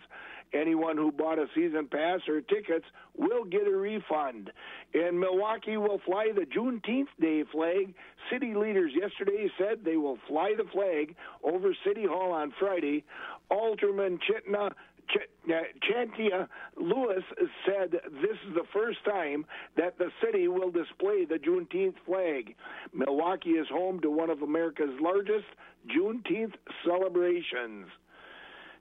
[0.54, 2.86] Anyone who bought a season pass or tickets
[3.18, 4.52] will get a refund.
[4.94, 7.94] And Milwaukee will fly the Juneteenth Day flag.
[8.30, 13.06] City leaders yesterday said they will fly the flag over City Hall on Friday.
[13.52, 14.72] Alderman Chitna
[15.10, 16.48] Ch- uh, Chantia
[16.78, 17.24] Lewis
[17.66, 19.46] said this is the first time
[19.76, 22.56] that the city will display the Juneteenth flag.
[22.94, 25.46] Milwaukee is home to one of America's largest
[25.88, 26.54] Juneteenth
[26.86, 27.88] celebrations.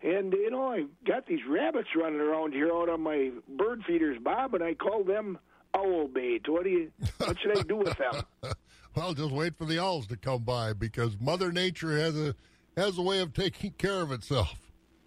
[0.02, 4.18] And you know, I got these rabbits running around here out on my bird feeders,
[4.22, 5.38] Bob, and I call them
[5.74, 6.48] owl bait.
[6.48, 6.92] What do you?
[7.18, 8.22] What should I do with them?
[8.96, 12.34] well, just wait for the owls to come by because Mother Nature has a
[12.80, 14.56] has a way of taking care of itself.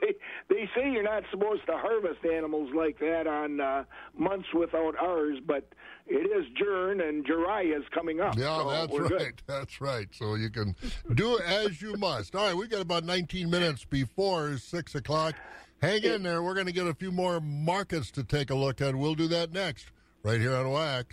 [0.00, 0.14] they,
[0.48, 3.84] they say you're not supposed to harvest animals like that on uh,
[4.16, 5.72] months without ours, but
[6.06, 8.36] it is Jern and Jeriah is coming up.
[8.36, 9.08] Yeah, so that's right.
[9.08, 9.42] Good.
[9.46, 10.08] That's right.
[10.12, 10.74] So you can
[11.14, 12.34] do as you must.
[12.34, 15.34] All right, we got about 19 minutes before 6 o'clock.
[15.80, 16.42] Hang in there.
[16.42, 18.94] We're going to get a few more markets to take a look at.
[18.94, 19.90] We'll do that next,
[20.22, 21.06] right here on WAXX.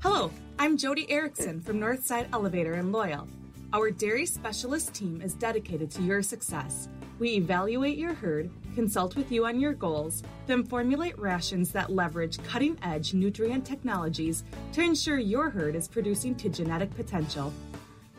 [0.00, 3.26] Hello, I'm Jody Erickson from Northside Elevator in Loyal.
[3.72, 6.88] Our dairy specialist team is dedicated to your success.
[7.18, 12.42] We evaluate your herd, consult with you on your goals, then formulate rations that leverage
[12.44, 17.52] cutting edge nutrient technologies to ensure your herd is producing to genetic potential.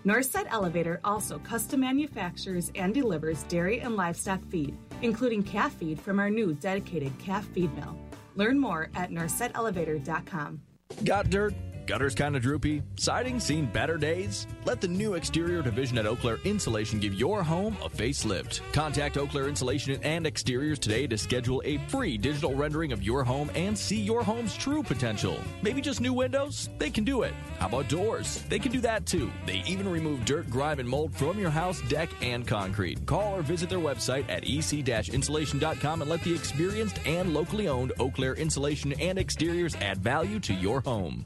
[0.05, 6.19] Northside Elevator also custom manufactures and delivers dairy and livestock feed, including calf feed from
[6.19, 7.97] our new dedicated calf feed mill.
[8.35, 10.61] Learn more at northsideelevator.com.
[11.03, 11.53] Got dirt?
[11.87, 12.83] Gutters kind of droopy?
[12.97, 14.45] Siding seen better days?
[14.65, 18.59] Let the new exterior division at Eau Claire Insulation give your home a facelift.
[18.73, 23.23] Contact Eau Claire Insulation and Exteriors today to schedule a free digital rendering of your
[23.23, 25.39] home and see your home's true potential.
[25.61, 26.69] Maybe just new windows?
[26.77, 27.33] They can do it.
[27.57, 28.43] How about doors?
[28.49, 29.31] They can do that too.
[29.45, 33.05] They even remove dirt, grime, and mold from your house, deck, and concrete.
[33.05, 38.11] Call or visit their website at ec-insulation.com and let the experienced and locally owned Eau
[38.11, 41.23] Claire Insulation and Exteriors add value to your home.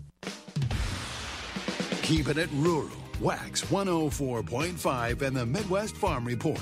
[2.11, 2.89] Keeping it rural.
[3.21, 6.59] WAXX 104.5 and the Midwest Farm Report.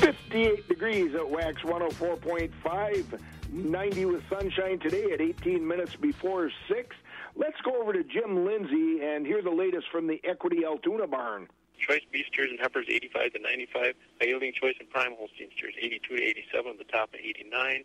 [0.00, 3.20] 58 degrees at WAXX 104.5,
[3.52, 6.96] 90 with sunshine today at 18 minutes before 6.
[7.36, 11.46] Let's go over to Jim Lindsay and hear the latest from the Equity Altoona barn.
[11.78, 13.94] Choice beef steers and heifers 85 to 95.
[14.20, 17.84] High yielding choice and prime Holstein steers 82 to 87 with the top of 89.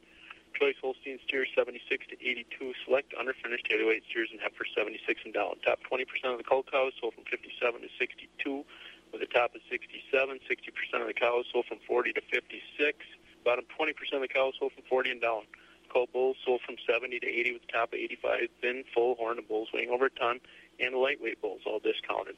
[0.53, 2.73] Choice Holstein steers 76 to 82.
[2.85, 5.57] Select underfinished heavyweight steers and heifers 76 and down.
[5.65, 8.65] Top 20% of the cull cows sold from 57 to 62
[9.11, 9.89] with a top of 67.
[10.13, 12.97] 60% of the cows sold from 40 to 56.
[13.43, 15.43] Bottom 20% of the cows sold from 40 and down.
[15.91, 18.49] Cull bulls sold from 70 to 80 with a top of 85.
[18.61, 20.39] Thin, full horn of bulls weighing over a ton
[20.79, 22.35] and lightweight bulls all discounted.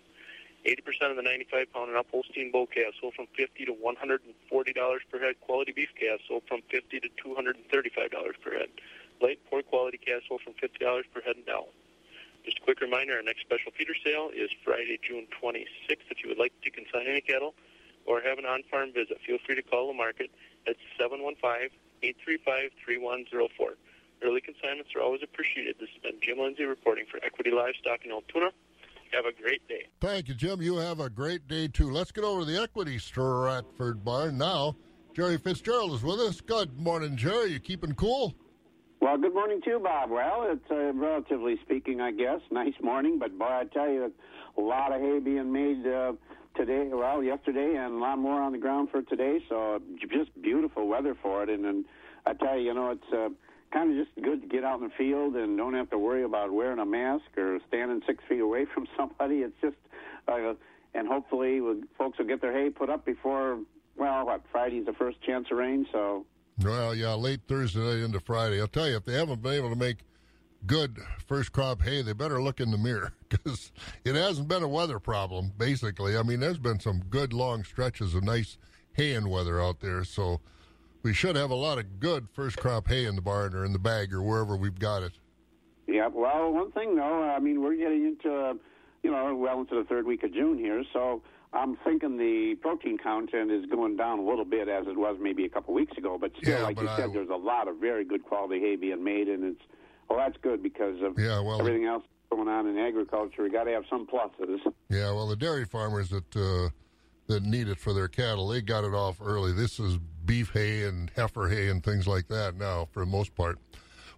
[0.66, 4.74] 80% of the 95 pound and up Holstein bull calves sold from 50 to 140
[4.74, 5.36] dollars per head.
[5.42, 8.70] Quality beef calves sold from 50 to 235 dollars per head.
[9.22, 11.66] light, poor quality castle from $50 per head and down.
[12.44, 16.10] Just a quick reminder, our next special feeder sale is Friday, June 26th.
[16.12, 17.56] If you would like to consign any cattle
[18.06, 20.30] or have an on-farm visit, feel free to call the market
[20.68, 23.76] at 715-835-3104.
[24.24, 25.76] Early consignments are always appreciated.
[25.80, 28.52] This has been Jim Lindsay reporting for Equity Livestock in Altoona.
[29.16, 29.88] Have a great day.
[30.02, 30.62] Thank you, Jim.
[30.62, 31.90] You have a great day, too.
[31.90, 34.76] Let's get over to the Equity Stratford Barn now.
[35.14, 36.42] Jerry Fitzgerald is with us.
[36.42, 37.52] Good morning, Jerry.
[37.52, 38.36] You keeping cool?
[39.00, 40.10] Well, good morning to you, Bob.
[40.10, 44.12] Well, it's uh, relatively speaking, I guess, nice morning, but boy, I tell you,
[44.58, 46.14] a lot of hay being made uh,
[46.58, 49.40] today, well, yesterday, and a lot more on the ground for today.
[49.48, 51.86] So just beautiful weather for it, and, and
[52.26, 53.30] I tell you, you know, it's uh,
[53.76, 56.24] kind of just good to get out in the field and don't have to worry
[56.24, 59.40] about wearing a mask or standing six feet away from somebody.
[59.40, 59.76] It's just,
[60.28, 60.54] uh,
[60.94, 61.60] and hopefully,
[61.98, 63.60] folks will get their hay put up before.
[63.98, 66.26] Well, what Friday's the first chance of rain, so
[66.62, 68.60] Well, yeah, late Thursday night into Friday.
[68.60, 69.98] I'll tell you, if they haven't been able to make
[70.66, 70.98] good
[71.28, 73.72] first crop hay, they better look in the mirror because
[74.04, 76.18] it hasn't been a weather problem, basically.
[76.18, 78.58] I mean, there's been some good long stretches of nice
[78.94, 80.40] haying weather out there, so
[81.06, 83.72] we should have a lot of good first crop hay in the barn or in
[83.72, 85.12] the bag or wherever we've got it.
[85.88, 88.54] Yeah, well, one thing though, I mean, we're getting into, uh,
[89.04, 91.22] you know, well into the third week of June here, so
[91.54, 95.46] I'm thinking the protein content is going down a little bit as it was maybe
[95.46, 97.78] a couple weeks ago, but still, Yeah, like but you said, there's a lot of
[97.78, 99.62] very good quality hay being made, and it's,
[100.10, 103.44] well, that's good because of Yeah, well- everything else going on in agriculture.
[103.44, 104.58] We got to have some pluses.
[104.90, 106.70] Yeah, well, the dairy farmers that uh,
[107.28, 109.52] that need it for their cattle, they got it off early.
[109.52, 113.36] This is beef hay and heifer hay and things like that now, for the most
[113.36, 113.60] part.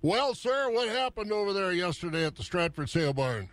[0.02, 3.50] Well, sir, what happened over there yesterday at the Stratford Sale Barn?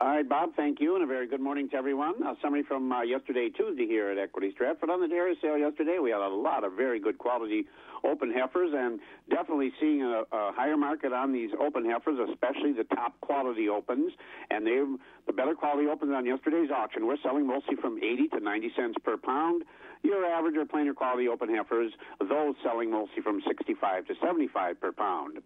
[0.00, 2.20] All right, Bob, thank you, and a very good morning to everyone.
[2.24, 4.90] A summary from uh, yesterday, Tuesday, here at Equity Stratford.
[4.90, 7.64] On the dairy sale yesterday, we had a lot of very good quality
[8.04, 8.98] open heifers, and
[9.30, 14.12] definitely seeing a, a higher market on these open heifers, especially the top quality opens.
[14.50, 14.78] And they,
[15.26, 18.96] the better quality opens on yesterday's auction, we're selling mostly from 80 to 90 cents
[19.02, 19.62] per pound.
[20.04, 21.90] Your average or plainer quality open heifers,
[22.20, 25.38] those selling mostly from 65 to 75 per pound.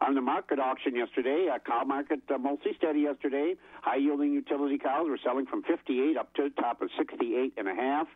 [0.00, 3.54] On the market auction yesterday, uh, cow market uh, mostly steady yesterday.
[3.82, 7.68] High yielding utility cows were selling from 58 up to the top of 68 and
[7.68, 8.08] a half.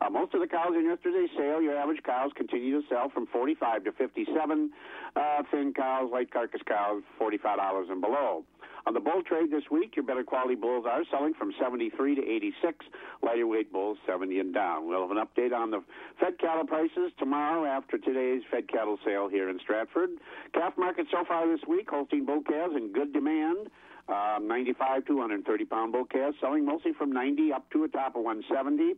[0.00, 3.26] Uh, most of the cows in yesterday's sale, your average cows continue to sell from
[3.26, 4.70] 45 to 57.
[5.16, 8.44] Uh, thin cows, light carcass cows, $45 and below.
[8.86, 12.22] On the bull trade this week, your better quality bulls are selling from 73 to
[12.22, 12.86] 86.
[13.22, 14.88] Lighter weight bulls 70 and down.
[14.88, 15.82] We'll have an update on the
[16.20, 20.10] fed cattle prices tomorrow after today's fed cattle sale here in Stratford.
[20.54, 23.68] Calf market so far this week, Holstein bull calves in good demand.
[24.08, 28.16] Um, 95 to 130 pound bull calves selling mostly from 90 up to a top
[28.16, 28.94] of 170.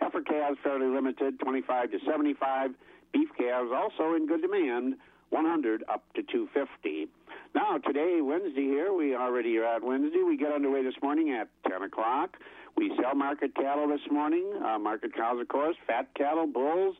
[0.00, 2.72] Heifer calves fairly limited, 25 to 75.
[3.12, 4.96] Beef calves also in good demand,
[5.30, 7.08] 100 up to 250.
[7.54, 10.22] Now, today, Wednesday here, we already are at Wednesday.
[10.22, 12.36] We get underway this morning at 10 o'clock.
[12.76, 16.96] We sell market cattle this morning, uh, market cows, of course, fat cattle, bulls.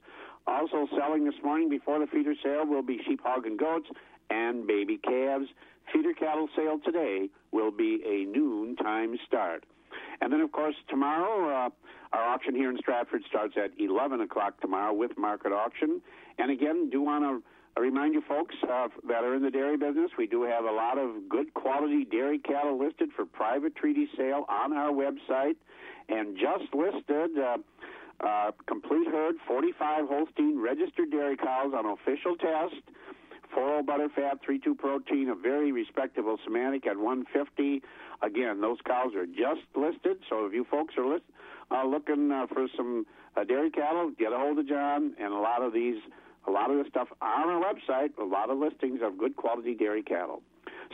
[0.47, 3.89] Also selling this morning before the feeder sale will be sheep, hog, and goats,
[4.31, 5.47] and baby calves.
[5.93, 9.65] Feeder cattle sale today will be a noon time start.
[10.21, 11.71] And then, of course, tomorrow, uh,
[12.13, 16.01] our auction here in Stratford starts at 11 o'clock tomorrow with market auction.
[16.39, 17.43] And again, do want to
[17.79, 20.99] remind you folks uh, that are in the dairy business, we do have a lot
[20.99, 25.57] of good quality dairy cattle listed for private treaty sale on our website.
[26.09, 27.59] And just listed, uh,
[28.27, 32.83] uh, complete herd, 45 Holstein registered dairy cows on official test.
[33.55, 37.83] 4 butter fat, 3-2 protein, a very respectable somatic at 150.
[38.23, 41.25] Again, those cows are just listed, so if you folks are list,
[41.71, 43.07] uh, looking uh, for some
[43.37, 45.15] uh, dairy cattle, get a hold of John.
[45.19, 45.99] And a lot of these,
[46.47, 49.75] a lot of the stuff on our website, a lot of listings of good quality
[49.75, 50.43] dairy cattle.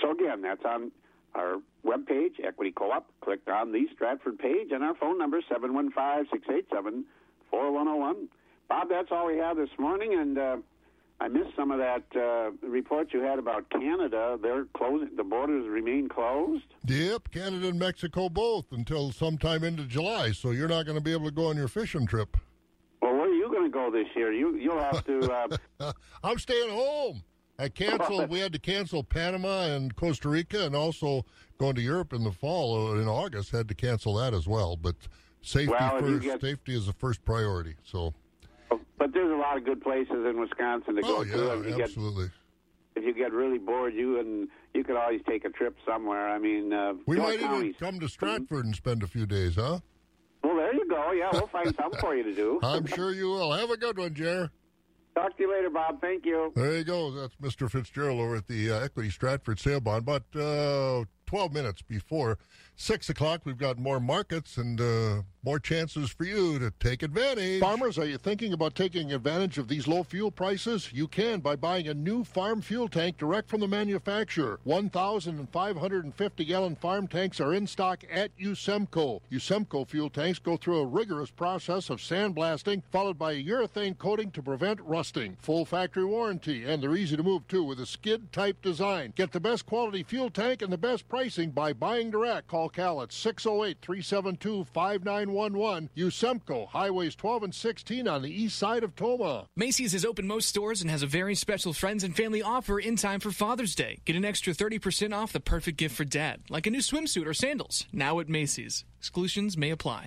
[0.02, 0.90] So again, that's on
[1.34, 3.10] our webpage, Equity Co-op.
[3.20, 5.40] Click on the Stratford page, and our phone number
[7.52, 8.28] 715-687-4101.
[8.68, 10.56] Bob, that's all we have this morning, and uh,
[11.20, 14.38] I missed some of that uh, report you had about Canada.
[14.42, 16.64] They're closing; the borders remain closed.
[16.86, 21.12] Yep, Canada and Mexico both until sometime into July, so you're not going to be
[21.12, 22.36] able to go on your fishing trip.
[23.00, 24.32] Well, where are you going to go this year?
[24.32, 25.56] You you'll have to.
[25.80, 25.92] Uh,
[26.24, 27.22] I'm staying home.
[27.58, 28.28] I canceled.
[28.28, 31.24] we had to cancel Panama and Costa Rica, and also
[31.58, 33.50] going to Europe in the fall uh, in August.
[33.50, 34.76] Had to cancel that as well.
[34.76, 34.96] But
[35.40, 36.22] safety Well, first.
[36.22, 37.76] get- Safety is the first priority.
[37.82, 38.12] So
[38.98, 41.60] but there's a lot of good places in Wisconsin to go Oh, to.
[41.60, 42.30] If you get absolutely.
[42.94, 46.28] if you get really bored, you and you could always take a trip somewhere.
[46.28, 49.54] I mean, uh, we York might even come to Stratford and spend a few days,
[49.56, 49.80] huh?
[50.46, 51.10] Well, there you go.
[51.10, 52.60] Yeah, we'll find something for you to do.
[52.62, 53.52] I'm sure you will.
[53.52, 54.48] Have a good one, Jer.
[55.16, 56.00] Talk to you later, Bob.
[56.00, 56.52] Thank you.
[56.54, 57.10] There you go.
[57.10, 57.68] That's Mr.
[57.68, 60.04] Fitzgerald over at the uh, Equity Stratford sale Bond.
[60.04, 62.38] But uh, 12 minutes before
[62.78, 67.60] 6 o'clock, we've got more markets and uh, more chances for you to take advantage.
[67.60, 70.90] Farmers, are you thinking about taking advantage of these low fuel prices?
[70.92, 74.58] You can by buying a new farm fuel tank direct from the manufacturer.
[74.64, 79.20] 1,550 gallon farm tanks are in stock at Usemco.
[79.30, 84.32] Usemco fuel tanks go through a rigorous process of sandblasting, followed by a urethane coating
[84.32, 85.36] to prevent rusting.
[85.40, 89.12] Full factory warranty, and they're easy to move too with a skid type design.
[89.16, 92.48] Get the best quality fuel tank and the best pricing by buying direct.
[92.48, 95.90] Call Cal at 608 372 5911.
[95.96, 99.46] Usemco, Highways 12 and 16 on the east side of Tomah.
[99.56, 102.96] Macy's is open most stores and has a very special friends and family offer in
[102.96, 103.98] time for Father's Day.
[104.04, 107.34] Get an extra 30% off the perfect gift for dad, like a new swimsuit or
[107.34, 107.86] sandals.
[107.92, 108.84] Now at Macy's.
[108.98, 110.06] Exclusions may apply.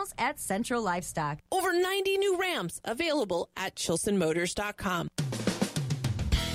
[0.00, 1.38] professionals at Central Livestock.
[1.52, 5.08] Over 90 new Rams available at ChilsonMotors.com.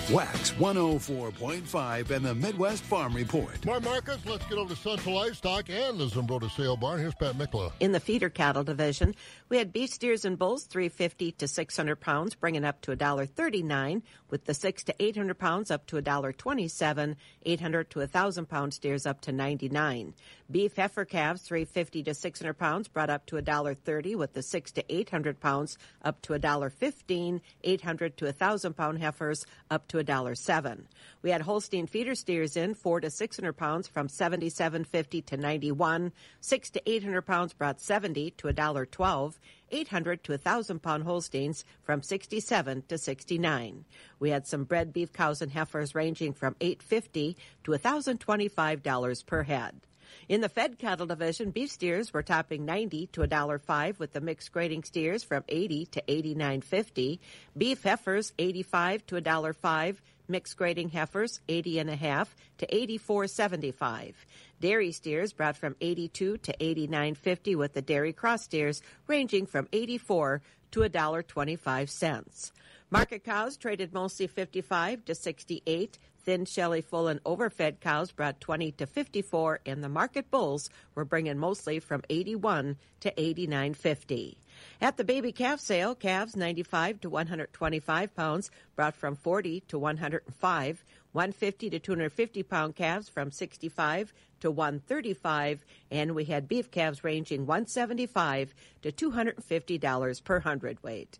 [0.09, 3.65] WAXX 104.5 and the Midwest Farm Report.
[3.65, 4.23] More markets.
[4.23, 6.99] Let's get over to Central Livestock and the Zumbrota Sale Barn.
[6.99, 7.71] Here's Pat Mikla.
[7.79, 9.15] In the feeder cattle division,
[9.49, 14.45] we had beef steers and bulls 350 to 600 pounds, bringing up to $1.39, with
[14.45, 19.31] the 6 to 800 pounds up to $1.27, 800 to 1,000 pound steers up to
[19.31, 20.13] 99.
[20.51, 24.83] Beef heifer calves 350 to 600 pounds brought up to $1.30, with the 6 to
[24.87, 30.85] 800 pounds up to $1.15, 800 to 1,000 pound heifers up to $1.07.
[31.21, 36.69] We had Holstein feeder steers in 4 to 600 pounds from 77.50 to 91, 6
[36.71, 39.33] to 800 pounds brought 70 to $1.12,
[39.71, 43.85] 800 to 1,000 pound Holsteins from 67 to 69.
[44.19, 49.81] We had some bred beef cows and heifers ranging from 850 to $1,025 per head.
[50.27, 54.51] In the fed cattle division, beef steers were topping 90 to $1.05 with the mixed
[54.51, 57.19] grading steers from 80 to 89.50.
[57.57, 59.97] Beef heifers 85 to $1.05.
[60.27, 64.13] Mixed grading heifers 80 and a half to 84.75.
[64.59, 70.41] Dairy steers brought from 82 to 89.50 with the dairy cross steers ranging from 84
[70.71, 72.51] to $1.25.
[72.89, 75.97] Market cows traded mostly 55 to 68.
[76.25, 81.05] Thin, shelly, full, and overfed cows brought 20 to 54, and the market bulls were
[81.05, 84.35] bringing mostly from 81 to 89.50.
[84.81, 90.85] At the baby calf sale, calves 95 to 125 pounds brought from 40 to 105.
[91.11, 94.11] 150 to 250 pound calves from 65
[94.41, 101.19] to 135, and we had beef calves ranging 175 to 250 dollars per hundredweight.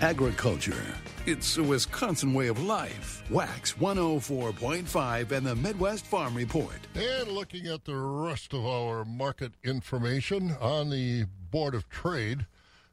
[0.00, 0.80] Agriculture.
[1.26, 3.24] It's a Wisconsin way of life.
[3.30, 6.78] WAXX 104.5 and the Midwest Farm Report.
[6.94, 12.46] And looking at the rest of our market information on the Board of Trade,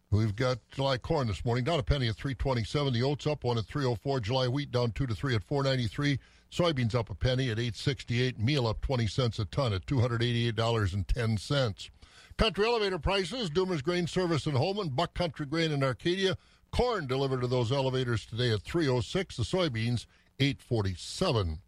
[0.09, 2.91] we've got July corn this morning down a penny at 327.
[2.91, 4.21] The oats up one at 304.
[4.21, 6.17] July wheat down two to three at 493.
[6.51, 8.39] Soybeans up a penny at 868.
[8.39, 11.89] Meal up 20 cents a ton at $288.10.
[12.37, 16.35] Country elevator prices, Doomer's Grain Service in Holmen, Buck Country Grain in Arcadia.
[16.75, 19.37] Corn delivered to those elevators today at 306.
[19.37, 20.07] The soybeans
[20.41, 21.59] 847.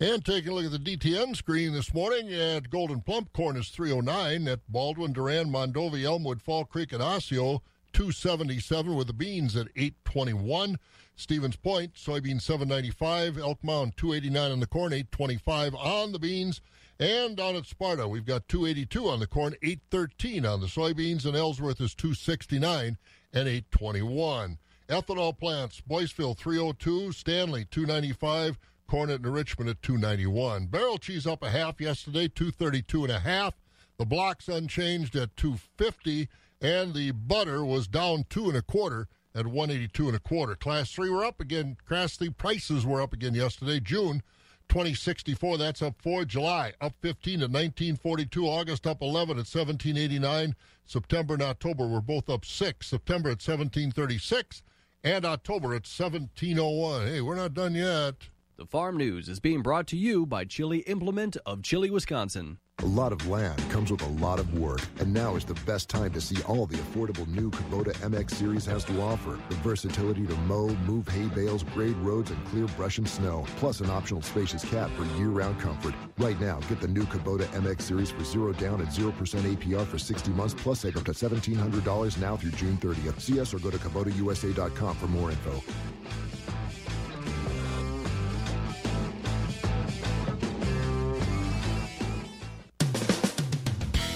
[0.00, 3.70] And taking a look at the DTN screen this morning at Gold'n Plump, corn is
[3.70, 4.46] 309.
[4.46, 7.62] At Baldwin, Durand, Mondovi, Elmwood, Fall Creek, and Osseo,
[7.94, 10.78] 277 with the beans at 821.
[11.16, 13.38] Stevens Point, soybean 795.
[13.38, 16.60] Elk Mound, 289 on the corn, 825 on the beans.
[16.98, 21.34] And down at Sparta, we've got 282 on the corn, 813 on the soybeans, and
[21.34, 22.98] Ellsworth is 269
[23.32, 24.58] and 821.
[24.88, 28.58] Ethanol plants, Boyceville 302, Stanley 295,
[28.88, 30.66] Cornet and Richmond at 291.
[30.66, 33.54] Barrel cheese up a half yesterday, 232 and a half.
[33.98, 36.28] The blocks unchanged at 250,
[36.60, 40.56] and the butter was down two and a quarter at 182 and a quarter.
[40.56, 41.76] Class 3 were up again.
[41.86, 43.78] Class 3 prices were up again yesterday.
[43.78, 44.22] June
[44.70, 46.24] 2064, that's up 4.
[46.24, 48.46] July up 15 at 1942.
[48.46, 50.54] August up 11 at 1789.
[50.86, 52.86] September and October were both up 6.
[52.86, 54.62] September at 1736
[55.02, 57.06] and October at 1701.
[57.06, 58.14] Hey, we're not done yet.
[58.56, 62.58] The Farm News is being brought to you by Chili Implement of Chili, Wisconsin.
[62.82, 65.90] A lot of land comes with a lot of work, and now is the best
[65.90, 69.38] time to see all the affordable new Kubota MX Series has to offer.
[69.50, 73.80] The versatility to mow, move hay bales, grade roads, and clear brush and snow, plus
[73.80, 75.92] an optional spacious cab for year-round comfort.
[76.16, 79.98] Right now, get the new Kubota MX Series for zero down and 0% APR for
[79.98, 83.20] 60 months, plus save up to $1,700 now through June 30th.
[83.20, 85.62] See us or go to KubotaUSA.com for more info.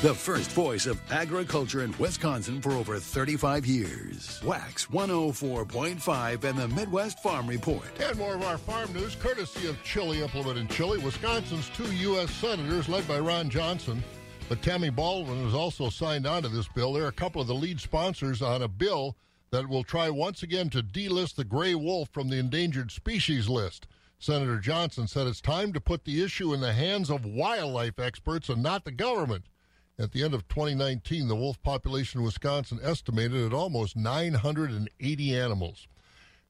[0.04, 4.38] The first voice of agriculture in Wisconsin for over 35 years.
[4.44, 7.86] WAXX 104.5 and the Midwest Farm Report.
[7.98, 10.98] And more of our farm news courtesy of Chili Implement in Chili.
[10.98, 12.30] Wisconsin's two U.S.
[12.32, 14.04] senators, led by Ron Johnson,
[14.50, 16.92] but Tammy Baldwin has also signed on to this bill.
[16.92, 19.16] They're a couple of the lead sponsors on a bill
[19.52, 23.86] that will try once again to delist the gray wolf from the endangered species list.
[24.18, 28.50] Senator Johnson said it's time to put the issue in the hands of wildlife experts
[28.50, 29.46] and not the government.
[29.96, 35.86] At the end of 2019, the wolf population in Wisconsin estimated at almost 980 animals.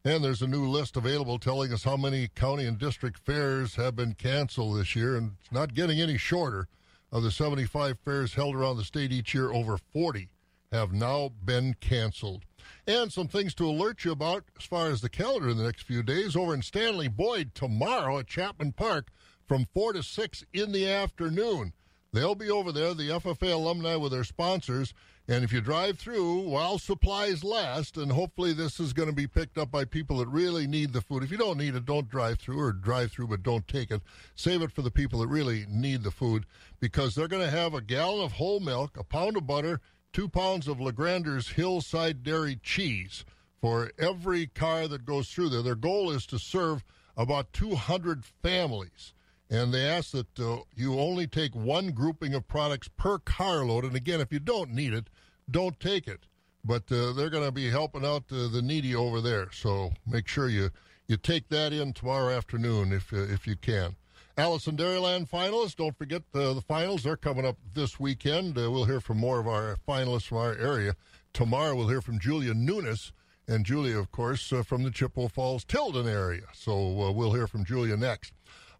[0.02, 3.96] And there's a new list available telling us how many county and district fairs have
[3.96, 6.68] been canceled this year, and it's not getting any shorter.
[7.12, 10.30] Of the 75 fairs held around the state each year, over 40
[10.72, 12.44] have now been canceled.
[12.86, 15.82] And some things to alert you about as far as the calendar in the next
[15.82, 16.34] few days.
[16.34, 19.12] Over in Stanley Boyd tomorrow at Chapman Park
[19.46, 21.72] from 4 to 6 in the afternoon.
[22.14, 24.94] They'll be over there, the FFA alumni with their sponsors.
[25.26, 29.26] And if you drive through while supplies last, and hopefully this is going to be
[29.26, 31.24] picked up by people that really need the food.
[31.24, 34.00] If you don't need it, don't drive through or drive through, but don't take it.
[34.36, 36.46] Save it for the people that really need the food
[36.78, 39.80] because they're going to have a gallon of whole milk, a pound of butter,
[40.12, 43.24] two pounds of Legrander's Hillside Dairy cheese
[43.60, 45.62] for every car that goes through there.
[45.62, 46.84] Their goal is to serve
[47.16, 49.14] about 200 families
[49.50, 53.84] and they ask that uh, you only take one grouping of products per carload.
[53.84, 55.08] And again, if you don't need it,
[55.50, 56.26] don't take it.
[56.64, 60.26] But uh, they're going to be helping out uh, the needy over there, so make
[60.28, 60.70] sure you
[61.06, 63.96] you take that in tomorrow afternoon if uh, if you can.
[64.36, 67.04] Alice in Dairyland finalists, don't forget the, the finals.
[67.04, 68.58] They're coming up this weekend.
[68.58, 70.96] Uh, we'll hear from more of our finalists from our area.
[71.32, 73.12] Tomorrow we'll hear from Julia Nunes.
[73.46, 76.44] And Julia, of course, uh, from the Chippewa Falls Tilden area.
[76.54, 78.32] So we'll hear from Julia next.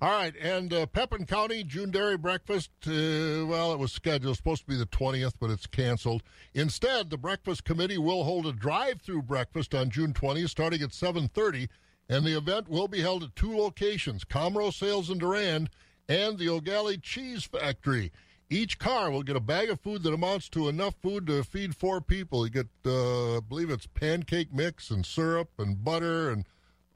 [0.05, 2.69] All right, and uh, Pepin County June Dairy Breakfast.
[2.87, 6.23] Uh, well, it was scheduled supposed to be the twentieth, but it's canceled.
[6.53, 11.29] Instead, the breakfast committee will hold a drive-through breakfast on June twentieth, starting at seven
[11.29, 11.71] thirty,
[12.07, 15.71] and the event will be held at two locations: Comro Sales in Durand
[16.07, 18.13] and the Eau Galle Cheese Factory.
[18.51, 21.75] Each car will get a bag of food that amounts to enough food to feed
[21.75, 22.45] four people.
[22.45, 26.45] You get, uh, I believe it's pancake mix and syrup and butter and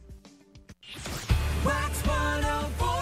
[1.63, 3.01] WAXX 104.